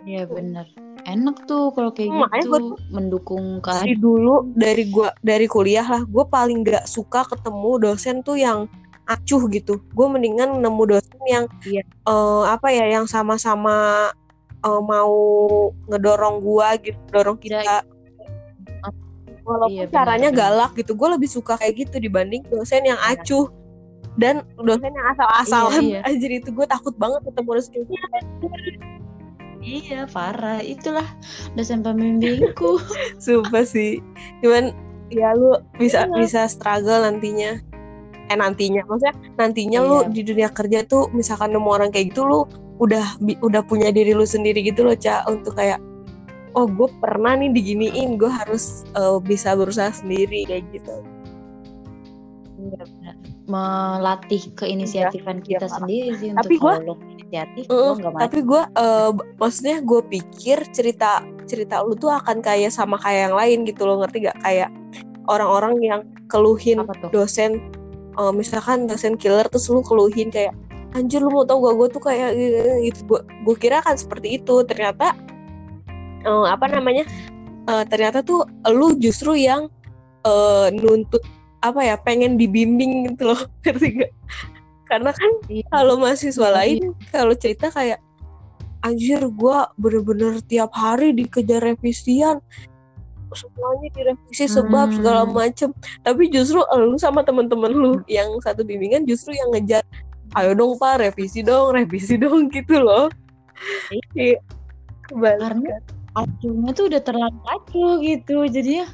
[0.00, 0.64] Iya bener.
[1.04, 4.00] Enak tuh kalau kayak Hmm, gitu gua mendukung dari keadaan.
[4.00, 8.68] dulu dari gua dari kuliah lah gue paling gak suka ketemu dosen tuh yang
[9.08, 11.80] acuh gitu gue mendingan nemu dosen yang Iya.
[11.82, 14.08] eh, apa ya yang sama-sama
[14.58, 15.14] eh, mau
[15.86, 17.78] ngedorong gua gitu dorong kita Iya,
[19.42, 20.40] walaupun Iya, caranya benar.
[20.44, 23.16] galak gitu gue lebih suka kayak gitu dibanding dosen yang Iya.
[23.16, 23.46] acuh
[24.14, 26.00] dan dosen yang asal-asalan Iya, iya.
[26.04, 28.46] anjir itu gue takut banget ketemu dosen kayak gitu.
[29.58, 30.60] Iya parah.
[30.60, 31.04] Itulah
[31.52, 32.78] dosen pembimbingku.
[33.18, 33.98] Sumpah sih.
[34.38, 34.70] Cuman
[35.08, 36.14] ya lu bisa Iya.
[36.14, 37.58] bisa struggle nantinya.
[38.28, 40.08] Eh nantinya maksudnya nantinya lu Iya.
[40.10, 42.40] di dunia kerja tuh misalkan nemu orang kayak gitu lu
[42.78, 45.82] udah bi- udah punya diri lu sendiri gitu loh, Ca, untuk kayak
[46.52, 50.94] oh gue pernah nih diginiin, gue harus eh, bisa berusaha sendiri kayak gitu.
[52.58, 53.14] Iya benar.
[53.48, 55.76] Melatih keinisiatifan Iya, kita parah.
[55.80, 58.62] sendiri sih Tapi untuk gua- inisiatif nggak tapi gue
[59.10, 63.84] b- maksudnya gue pikir cerita cerita lu tuh akan kayak sama kayak yang lain gitu
[63.84, 64.68] loh ngerti gak kayak
[65.26, 67.60] orang-orang yang keluhin dosen
[68.18, 70.54] eh, misalkan dosen killer terus lu keluhin kayak
[70.96, 72.30] anjir lu mau tau gak gue tuh kayak
[72.82, 75.12] gitu gue gue kira kan seperti itu ternyata
[76.24, 77.04] uh, apa namanya
[77.68, 79.68] uh, ternyata tuh lu justru yang
[80.24, 81.20] uh, nuntut
[81.60, 84.12] apa ya pengen dibimbing gitu loh ngerti gak
[84.88, 85.66] karena kan iya.
[85.68, 86.56] kalau mahasiswa iya.
[86.56, 88.00] lain kalau cerita kayak
[88.86, 92.40] anjir gue bener-bener tiap hari dikejar revisian
[93.36, 94.96] semuanya direvisi sebab hmm.
[95.00, 95.70] segala macem.
[96.04, 99.84] Tapi justru lu sama temen-temen lu yang satu bimbingan justru yang ngejar
[100.36, 103.08] ayo dong pak revisi dong revisi dong gitu loh.
[104.14, 104.38] Iya.
[105.12, 105.80] Karena
[106.16, 108.86] acunya tuh udah terlalu acu gitu jadi ya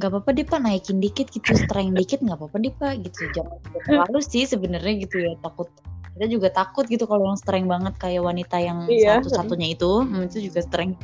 [0.00, 3.20] nggak apa-apa deh pak naikin dikit gitu strength dikit nggak apa-apa deh pak gitu.
[3.36, 5.68] Jangan terlalu sih sebenarnya gitu ya takut.
[6.16, 9.20] Kita juga takut gitu kalau yang strength banget kayak wanita yang iya.
[9.20, 10.98] satu-satunya itu hmm, itu juga strength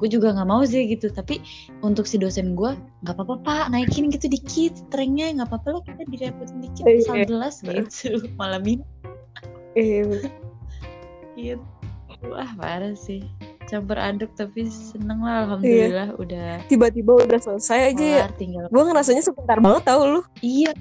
[0.00, 1.12] gue juga nggak mau sih gitu.
[1.12, 1.44] Tapi
[1.84, 2.72] untuk si dosen gue
[3.04, 3.64] nggak apa-apa pak.
[3.70, 6.84] Naikin gitu dikit strengthnya nggak apa-apa lah kita direpotin dikit.
[6.88, 6.98] Iya.
[7.04, 8.84] asal gelas gitu malam ini.
[9.76, 10.26] Iya.
[11.36, 11.64] Gitu
[12.28, 13.24] wah parah sih.
[13.68, 16.18] Campur aduk tapi seneng lah alhamdulillah iya.
[16.18, 18.24] udah tiba-tiba udah selesai aja ya.
[18.34, 20.20] Tinggal gue ngerasanya sebentar banget tau lu.
[20.42, 20.74] Iya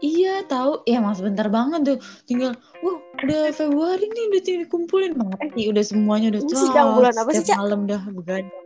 [0.00, 1.98] Iya tahu, ya mas sebentar banget tuh.
[2.24, 6.56] Tinggal, wah udah Februari nih udah tinggal dikumpulin banget sih, udah semuanya udah tuh.
[6.56, 8.64] Sidang bulan apa sih malam dah begadang.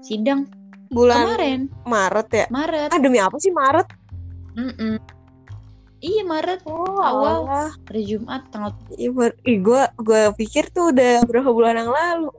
[0.00, 0.40] Sidang
[0.88, 1.60] bulan kemarin.
[1.84, 2.46] Maret ya?
[2.48, 2.88] Maret.
[2.88, 3.88] Ah demi apa sih Maret?
[4.56, 4.96] Mm -mm.
[6.04, 7.48] Iya Maret oh, awal
[7.84, 8.72] hari Jumat tanggal.
[8.96, 9.32] Iya.
[9.44, 12.32] Ih, gue gue pikir tuh udah berapa bulan yang lalu.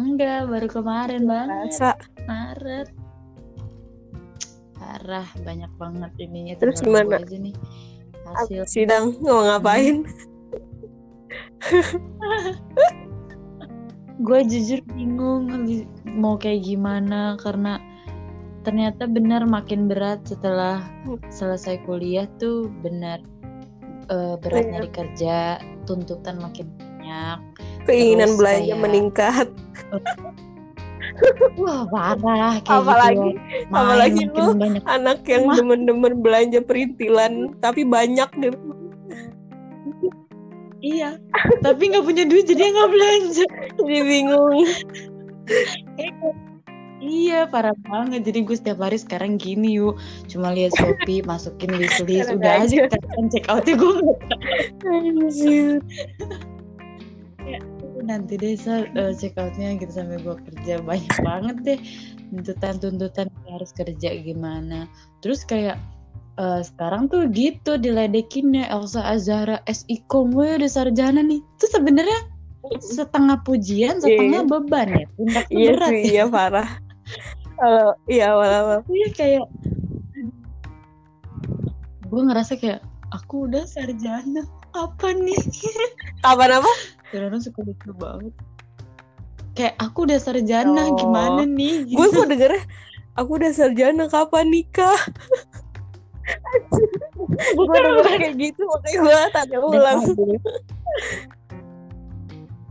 [0.00, 1.68] Enggak, baru kemarin banget.
[1.68, 1.92] Masa?
[2.24, 2.99] Maret
[4.90, 6.58] parah banyak banget ininya.
[6.58, 7.22] Terus gimana?
[7.22, 7.54] aja nih
[8.26, 8.66] hasil.
[8.66, 10.02] sidang mau ngapain?
[14.26, 15.48] Gue jujur bingung
[16.04, 17.78] mau kayak gimana karena
[18.66, 20.84] ternyata benar makin berat setelah
[21.32, 23.22] selesai kuliah tuh benar
[24.12, 24.70] uh, berat iya.
[24.74, 27.38] nyari kerja tuntutan makin banyak.
[27.86, 29.48] Keinginan belanja kayak, meningkat
[31.60, 33.74] Wah parah kayak apalagi gitu.
[33.74, 34.82] apalagi lu banyak.
[34.88, 38.54] anak yang demen-demen belanja perintilan tapi banyak deh.
[40.80, 41.20] Iya,
[41.60, 43.44] tapi nggak punya duit jadi nggak belanja.
[43.76, 44.64] Jadi bingung.
[47.00, 49.96] Iya parah banget Jadi gue setiap hari sekarang gini yuk
[50.28, 53.96] Cuma lihat Shopee Masukin wishlist Udah aja kan check outnya gue
[54.84, 55.80] Anjir
[58.02, 60.80] nanti deh uh, eh, check outnya gitu sampai gue kerja.
[60.82, 61.78] Banyak banget deh
[62.30, 64.86] tuntutan-tuntutan harus kerja gimana.
[65.20, 65.76] Terus kayak
[66.40, 71.42] uh, sekarang tuh gitu diledekinnya Elsa Azhara SIKOM gue udah sarjana nih.
[71.58, 72.20] Itu sebenarnya
[72.78, 74.04] setengah pujian iya.
[74.04, 74.50] setengah yeah.
[74.52, 76.06] beban ya pundak iya berat sih, ya.
[76.12, 76.68] iya parah.
[77.60, 79.44] Kalau iya awal-awal iya kayak
[82.10, 84.44] gue ngerasa kayak aku udah sarjana
[84.76, 85.40] apa nih?
[86.22, 86.72] Kapan apa
[87.10, 88.34] kadang suka lucu banget
[89.58, 90.96] kayak aku udah sarjana oh.
[90.96, 91.96] gimana nih gitu.
[91.98, 92.52] gue kok denger
[93.18, 94.96] aku udah sarjana kapan nikah
[97.58, 100.00] gue denger kayak gitu makanya gue tanya ulang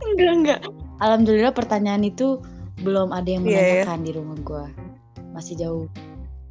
[0.00, 0.60] enggak enggak
[1.00, 2.40] alhamdulillah pertanyaan itu
[2.80, 3.60] belum ada yang iya, iya.
[3.60, 4.00] menanyakan yeah, yeah.
[4.00, 4.64] di rumah gue
[5.36, 5.86] masih jauh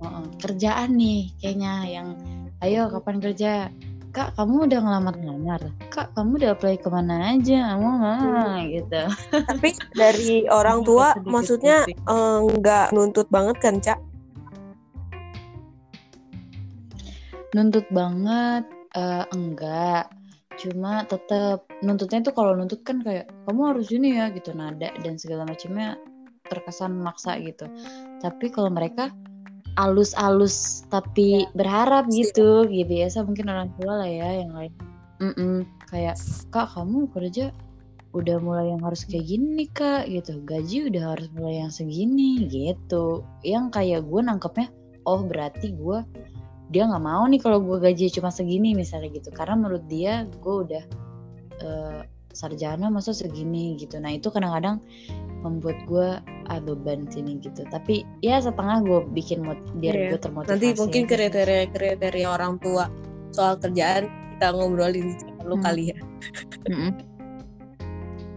[0.05, 2.07] uh, kerjaan nih kayaknya yang
[2.61, 3.73] ayo kapan kerja
[4.09, 5.61] kak kamu udah ngelamar-ngelamar?
[5.93, 7.77] Kak kamu udah apply ke mana aja?
[7.77, 8.57] Kamu hmm.
[8.73, 9.01] gitu.
[9.45, 13.99] Tapi dari orang tua maksudnya eh, nggak uh, nuntut banget kan cak
[17.53, 20.09] nuntut banget uh, enggak.
[20.59, 25.15] Cuma tetap nuntutnya tuh kalau nuntut kan kayak kamu harus ini ya gitu nada dan
[25.15, 25.95] segala macamnya
[26.49, 27.69] terkesan maksa gitu.
[28.19, 29.13] Tapi kalau mereka
[29.77, 31.49] alus-alus tapi ya.
[31.53, 34.73] berharap gitu gitu biasa mungkin orang tua lah ya yang lain.
[35.19, 35.55] Mm -mm,
[35.91, 36.15] kayak
[36.49, 37.51] kak kamu kerja
[38.09, 40.41] udah mulai yang harus kayak gini kak gitu.
[40.47, 43.21] Gaji udah harus mulai yang segini gitu.
[43.45, 44.67] Yang kayak gue nangkepnya
[45.05, 46.01] oh berarti gue
[46.69, 49.29] dia nggak mau nih kalau gue gaji cuma segini misalnya gitu.
[49.29, 50.83] Karena menurut dia gue udah
[51.61, 52.01] uh,
[52.33, 53.97] sarjana masa segini gitu.
[53.99, 54.81] Nah itu kadang-kadang
[55.39, 56.09] membuat gue
[56.49, 60.09] ah beban sini gitu tapi ya setengah gue bikin mood, biar yeah.
[60.15, 62.89] gue termotivasi nanti mungkin kriteria kriteria orang tua
[63.29, 65.13] soal kerjaan kita ngobrolin
[65.45, 65.63] lu hmm.
[65.63, 65.97] kali ya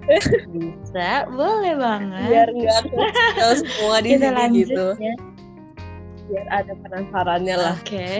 [0.52, 2.80] bisa boleh banget biar nggak
[3.38, 5.14] tahu semua di kita sini gitu ya.
[6.26, 8.16] biar ada penasarannya lah oke okay.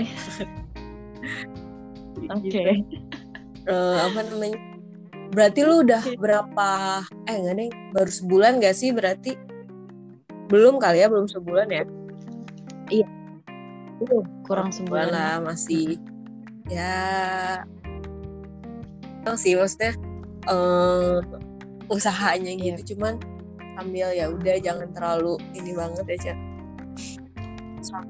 [2.35, 2.71] oke okay.
[3.67, 4.72] uh, apa namanya
[5.33, 6.69] Berarti lu udah berapa
[7.25, 9.33] eh enggak nih baru sebulan gak sih berarti?
[10.53, 11.85] Belum kali ya, belum sebulan ya?
[12.93, 13.09] Iya.
[14.03, 15.95] belum kurang Sebulan lah masih
[16.67, 17.63] ya
[19.23, 19.95] tahu sih maksudnya
[20.51, 21.23] eh
[21.87, 22.75] usahanya Iya.
[22.83, 23.23] gitu cuman
[23.79, 26.35] sambil ya udah jangan terlalu ini banget ya
[27.83, 28.07] Cak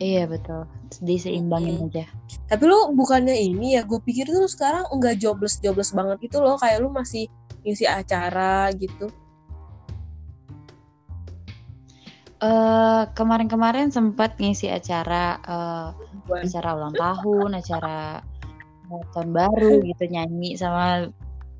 [0.00, 0.64] iya betul.
[1.02, 2.04] Diseimbangin aja.
[2.48, 6.42] Tapi lu bukannya ini ya gue pikir tuh lu sekarang enggak jobless jobless banget gitu
[6.42, 6.56] loh.
[6.58, 7.26] Kayak lu masih
[7.62, 9.08] ngisi acara gitu.
[12.40, 15.36] Eh kemarin-kemarin sempat ngisi acara
[16.24, 18.24] Buat- acara ulang tahun acara
[19.12, 21.12] tahun baru gitu nyanyi sama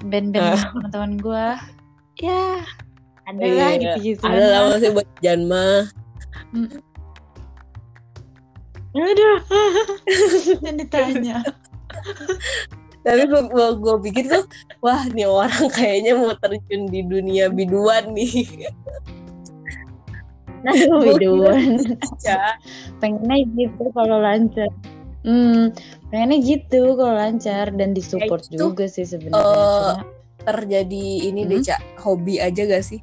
[0.03, 1.47] band-band teman-teman gue.
[2.25, 2.65] Ya
[3.29, 4.25] ada lah Iya, gitu-gitu.
[4.27, 5.67] ada lah maksudnya buat Janma
[8.93, 9.38] aduh.
[10.47, 11.36] Jangan ditanya.
[13.01, 13.43] Tapi gue
[13.80, 14.45] gue pikir tuh
[14.84, 18.68] wah nih orang kayaknya mau terjun di dunia biduan nih.
[20.61, 21.80] Kira- biduan.
[22.20, 22.61] Cak.
[23.01, 24.68] pengennya gitu kalau lancar.
[25.24, 25.72] Hmm
[26.09, 30.05] pengennya gitu kalau lancar dan disupport gitu, juga sih sebenarnya Cuma,
[30.45, 31.68] terjadi ini deh Hmm?
[31.68, 33.01] cak hobi aja gak sih?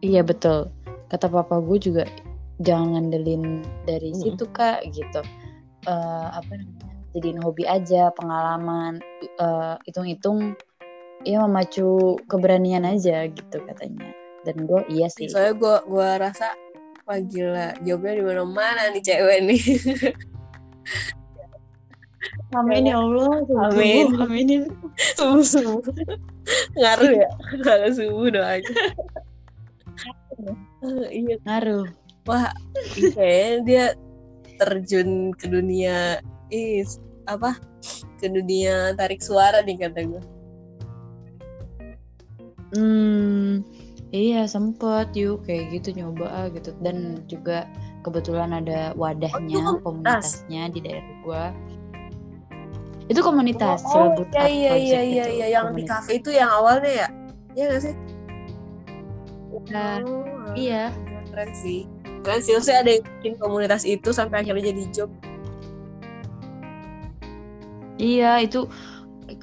[0.00, 0.70] Iya betul.
[1.10, 2.02] Kata papa gue juga
[2.60, 4.20] jangan ngandelin dari Mm-mm.
[4.20, 5.22] situ kak gitu.
[5.88, 10.54] Eh, apa namanya jadiin hobi aja pengalaman eh, hitung-hitung
[11.24, 14.12] ya memacu keberanian aja gitu katanya.
[14.44, 15.28] Dan gue iya sih.
[15.28, 16.56] soalnya gue gua rasa
[17.04, 19.62] wah gila jawabnya di mana mana nih cewek nih.
[22.50, 24.12] Amin ya Allah Amin.
[24.20, 24.62] aminin
[25.16, 25.80] subuh subuh
[26.76, 27.28] ngaruh ya?
[27.62, 28.74] Kalau subuh doanya
[31.12, 31.36] iya.
[31.46, 31.86] Ngaruh
[32.30, 32.46] wah
[32.94, 33.84] kayaknya dia
[34.62, 36.22] terjun ke dunia
[36.54, 37.58] is apa?
[38.22, 40.22] Ke dunia tarik suara nih kata gue
[42.70, 43.66] Hmm,
[44.14, 46.70] iya sempet yuk kayak gitu nyoba ah, gitu.
[46.78, 47.66] Dan juga
[48.06, 51.44] kebetulan ada wadahnya Oh, komunitasnya di daerah gua.
[53.10, 56.06] Itu komunitas oh, Cilebut iya iya iya iya iya yang di komunitas.
[56.06, 57.08] kafe itu yang awalnya ya?
[57.58, 57.94] Iya gak sih?
[59.74, 60.94] Nah, oh, iya.
[61.30, 61.90] keren sih
[62.22, 65.10] keren sih maksudnya ada yang bikin komunitas itu sampai akhirnya jadi job
[68.00, 68.64] Iya, itu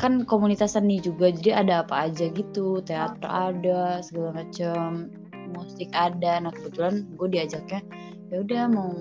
[0.02, 1.30] kan komunitas seni juga.
[1.30, 2.82] Jadi ada apa aja gitu.
[2.82, 5.14] Teater ada, segala macam.
[5.54, 6.42] Musik ada.
[6.42, 7.86] Nah, kebetulan gue diajaknya
[8.28, 8.92] ya udah mau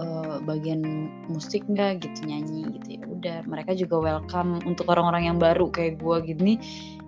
[0.00, 5.38] eh, bagian musik nggak gitu nyanyi gitu ya udah mereka juga welcome untuk orang-orang yang
[5.40, 6.54] baru kayak gue gini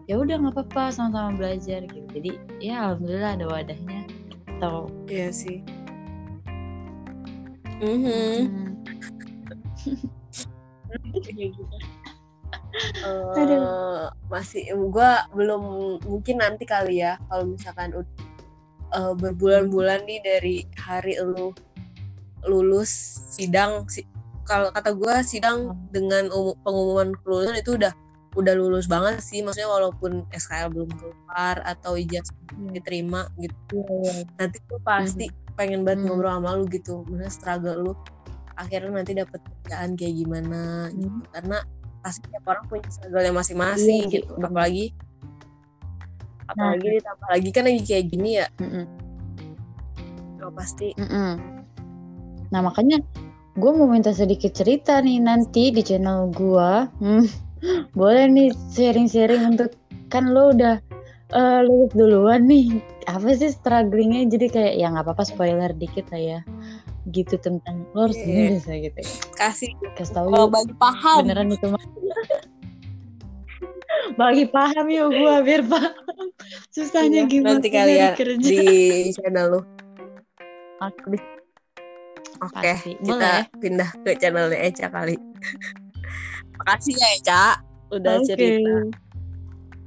[0.08, 2.30] ya udah nggak apa-apa sama-sama belajar gitu jadi
[2.64, 4.00] ya alhamdulillah ada wadahnya
[4.56, 5.60] atau iya sih
[7.82, 8.14] Gitu.
[13.02, 14.08] Eh, Aduh.
[14.30, 15.62] masih gua belum
[16.06, 21.50] mungkin nanti kali ya kalau misalkan eh, berbulan-bulan nih dari hari lu
[22.46, 22.90] lulus
[23.34, 24.06] sidang si-
[24.46, 27.92] kalau kata gua sidang dengan umu- pengumuman kelulusan itu udah
[28.32, 33.84] udah lulus banget sih maksudnya walaupun SKL belum keluar atau ijazah belum diterima gitu
[34.34, 36.16] nanti tuh pasti pengen banget Hmm.
[36.16, 37.92] ngobrol sama lu gitu maksudnya struggle lu
[38.52, 41.28] akhirnya nanti dapet kerjaan kayak gimana gitu Hmm.
[41.30, 41.58] karena
[42.00, 44.48] pasti tiap orang punya struggle yang masing-masing Iya sih, gitu bener.
[44.48, 44.84] apalagi
[46.44, 48.46] apalagi ditambah lagi kan lagi kayak gini ya
[50.36, 51.32] lo pasti Mm-mm.
[52.48, 53.00] Nah makanya
[53.54, 56.70] gue mau minta sedikit cerita nih nanti di channel gue.
[56.98, 57.24] Hmm,
[57.92, 59.72] boleh nih sharing-sharing untuk
[60.08, 60.76] kan lo udah
[61.32, 62.82] eh, lulus duluan nih.
[63.06, 64.28] Apa sih strugglingnya?
[64.28, 66.40] Jadi kayak ya nggak apa-apa spoiler dikit lah ya.
[67.08, 68.26] Gitu tentang lo harus Iya.
[68.26, 69.00] gini bisa gitu.
[69.34, 71.82] kasih Kasih tahu kalau bagi paham beneran itu mah.
[74.12, 75.94] Bagi paham yuk gue biar paham.
[76.68, 78.48] Susahnya Iya, gimana nanti nyari kali ya kerja.
[78.50, 78.66] di
[79.12, 79.60] channel lu
[80.82, 81.14] Aku
[82.42, 82.98] oke Pasti.
[82.98, 83.42] kita Boleh.
[83.62, 85.14] pindah ke channelnya Eca kali
[86.62, 87.44] makasih ya Eca
[87.92, 88.26] udah Oke.
[88.30, 88.74] cerita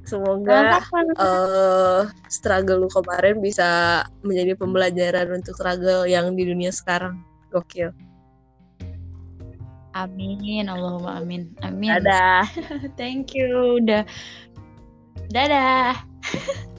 [0.06, 0.78] semoga
[1.18, 7.18] eh struggle lu kemarin bisa menjadi pembelajaran untuk struggle yang di dunia sekarang.
[7.50, 7.90] Gokil.
[9.96, 11.56] Amin, Allahumma amin.
[11.64, 11.88] Amin.
[11.88, 12.44] Dadah.
[13.00, 13.80] Thank you.
[13.80, 14.04] Udah.
[15.32, 15.96] Dadah.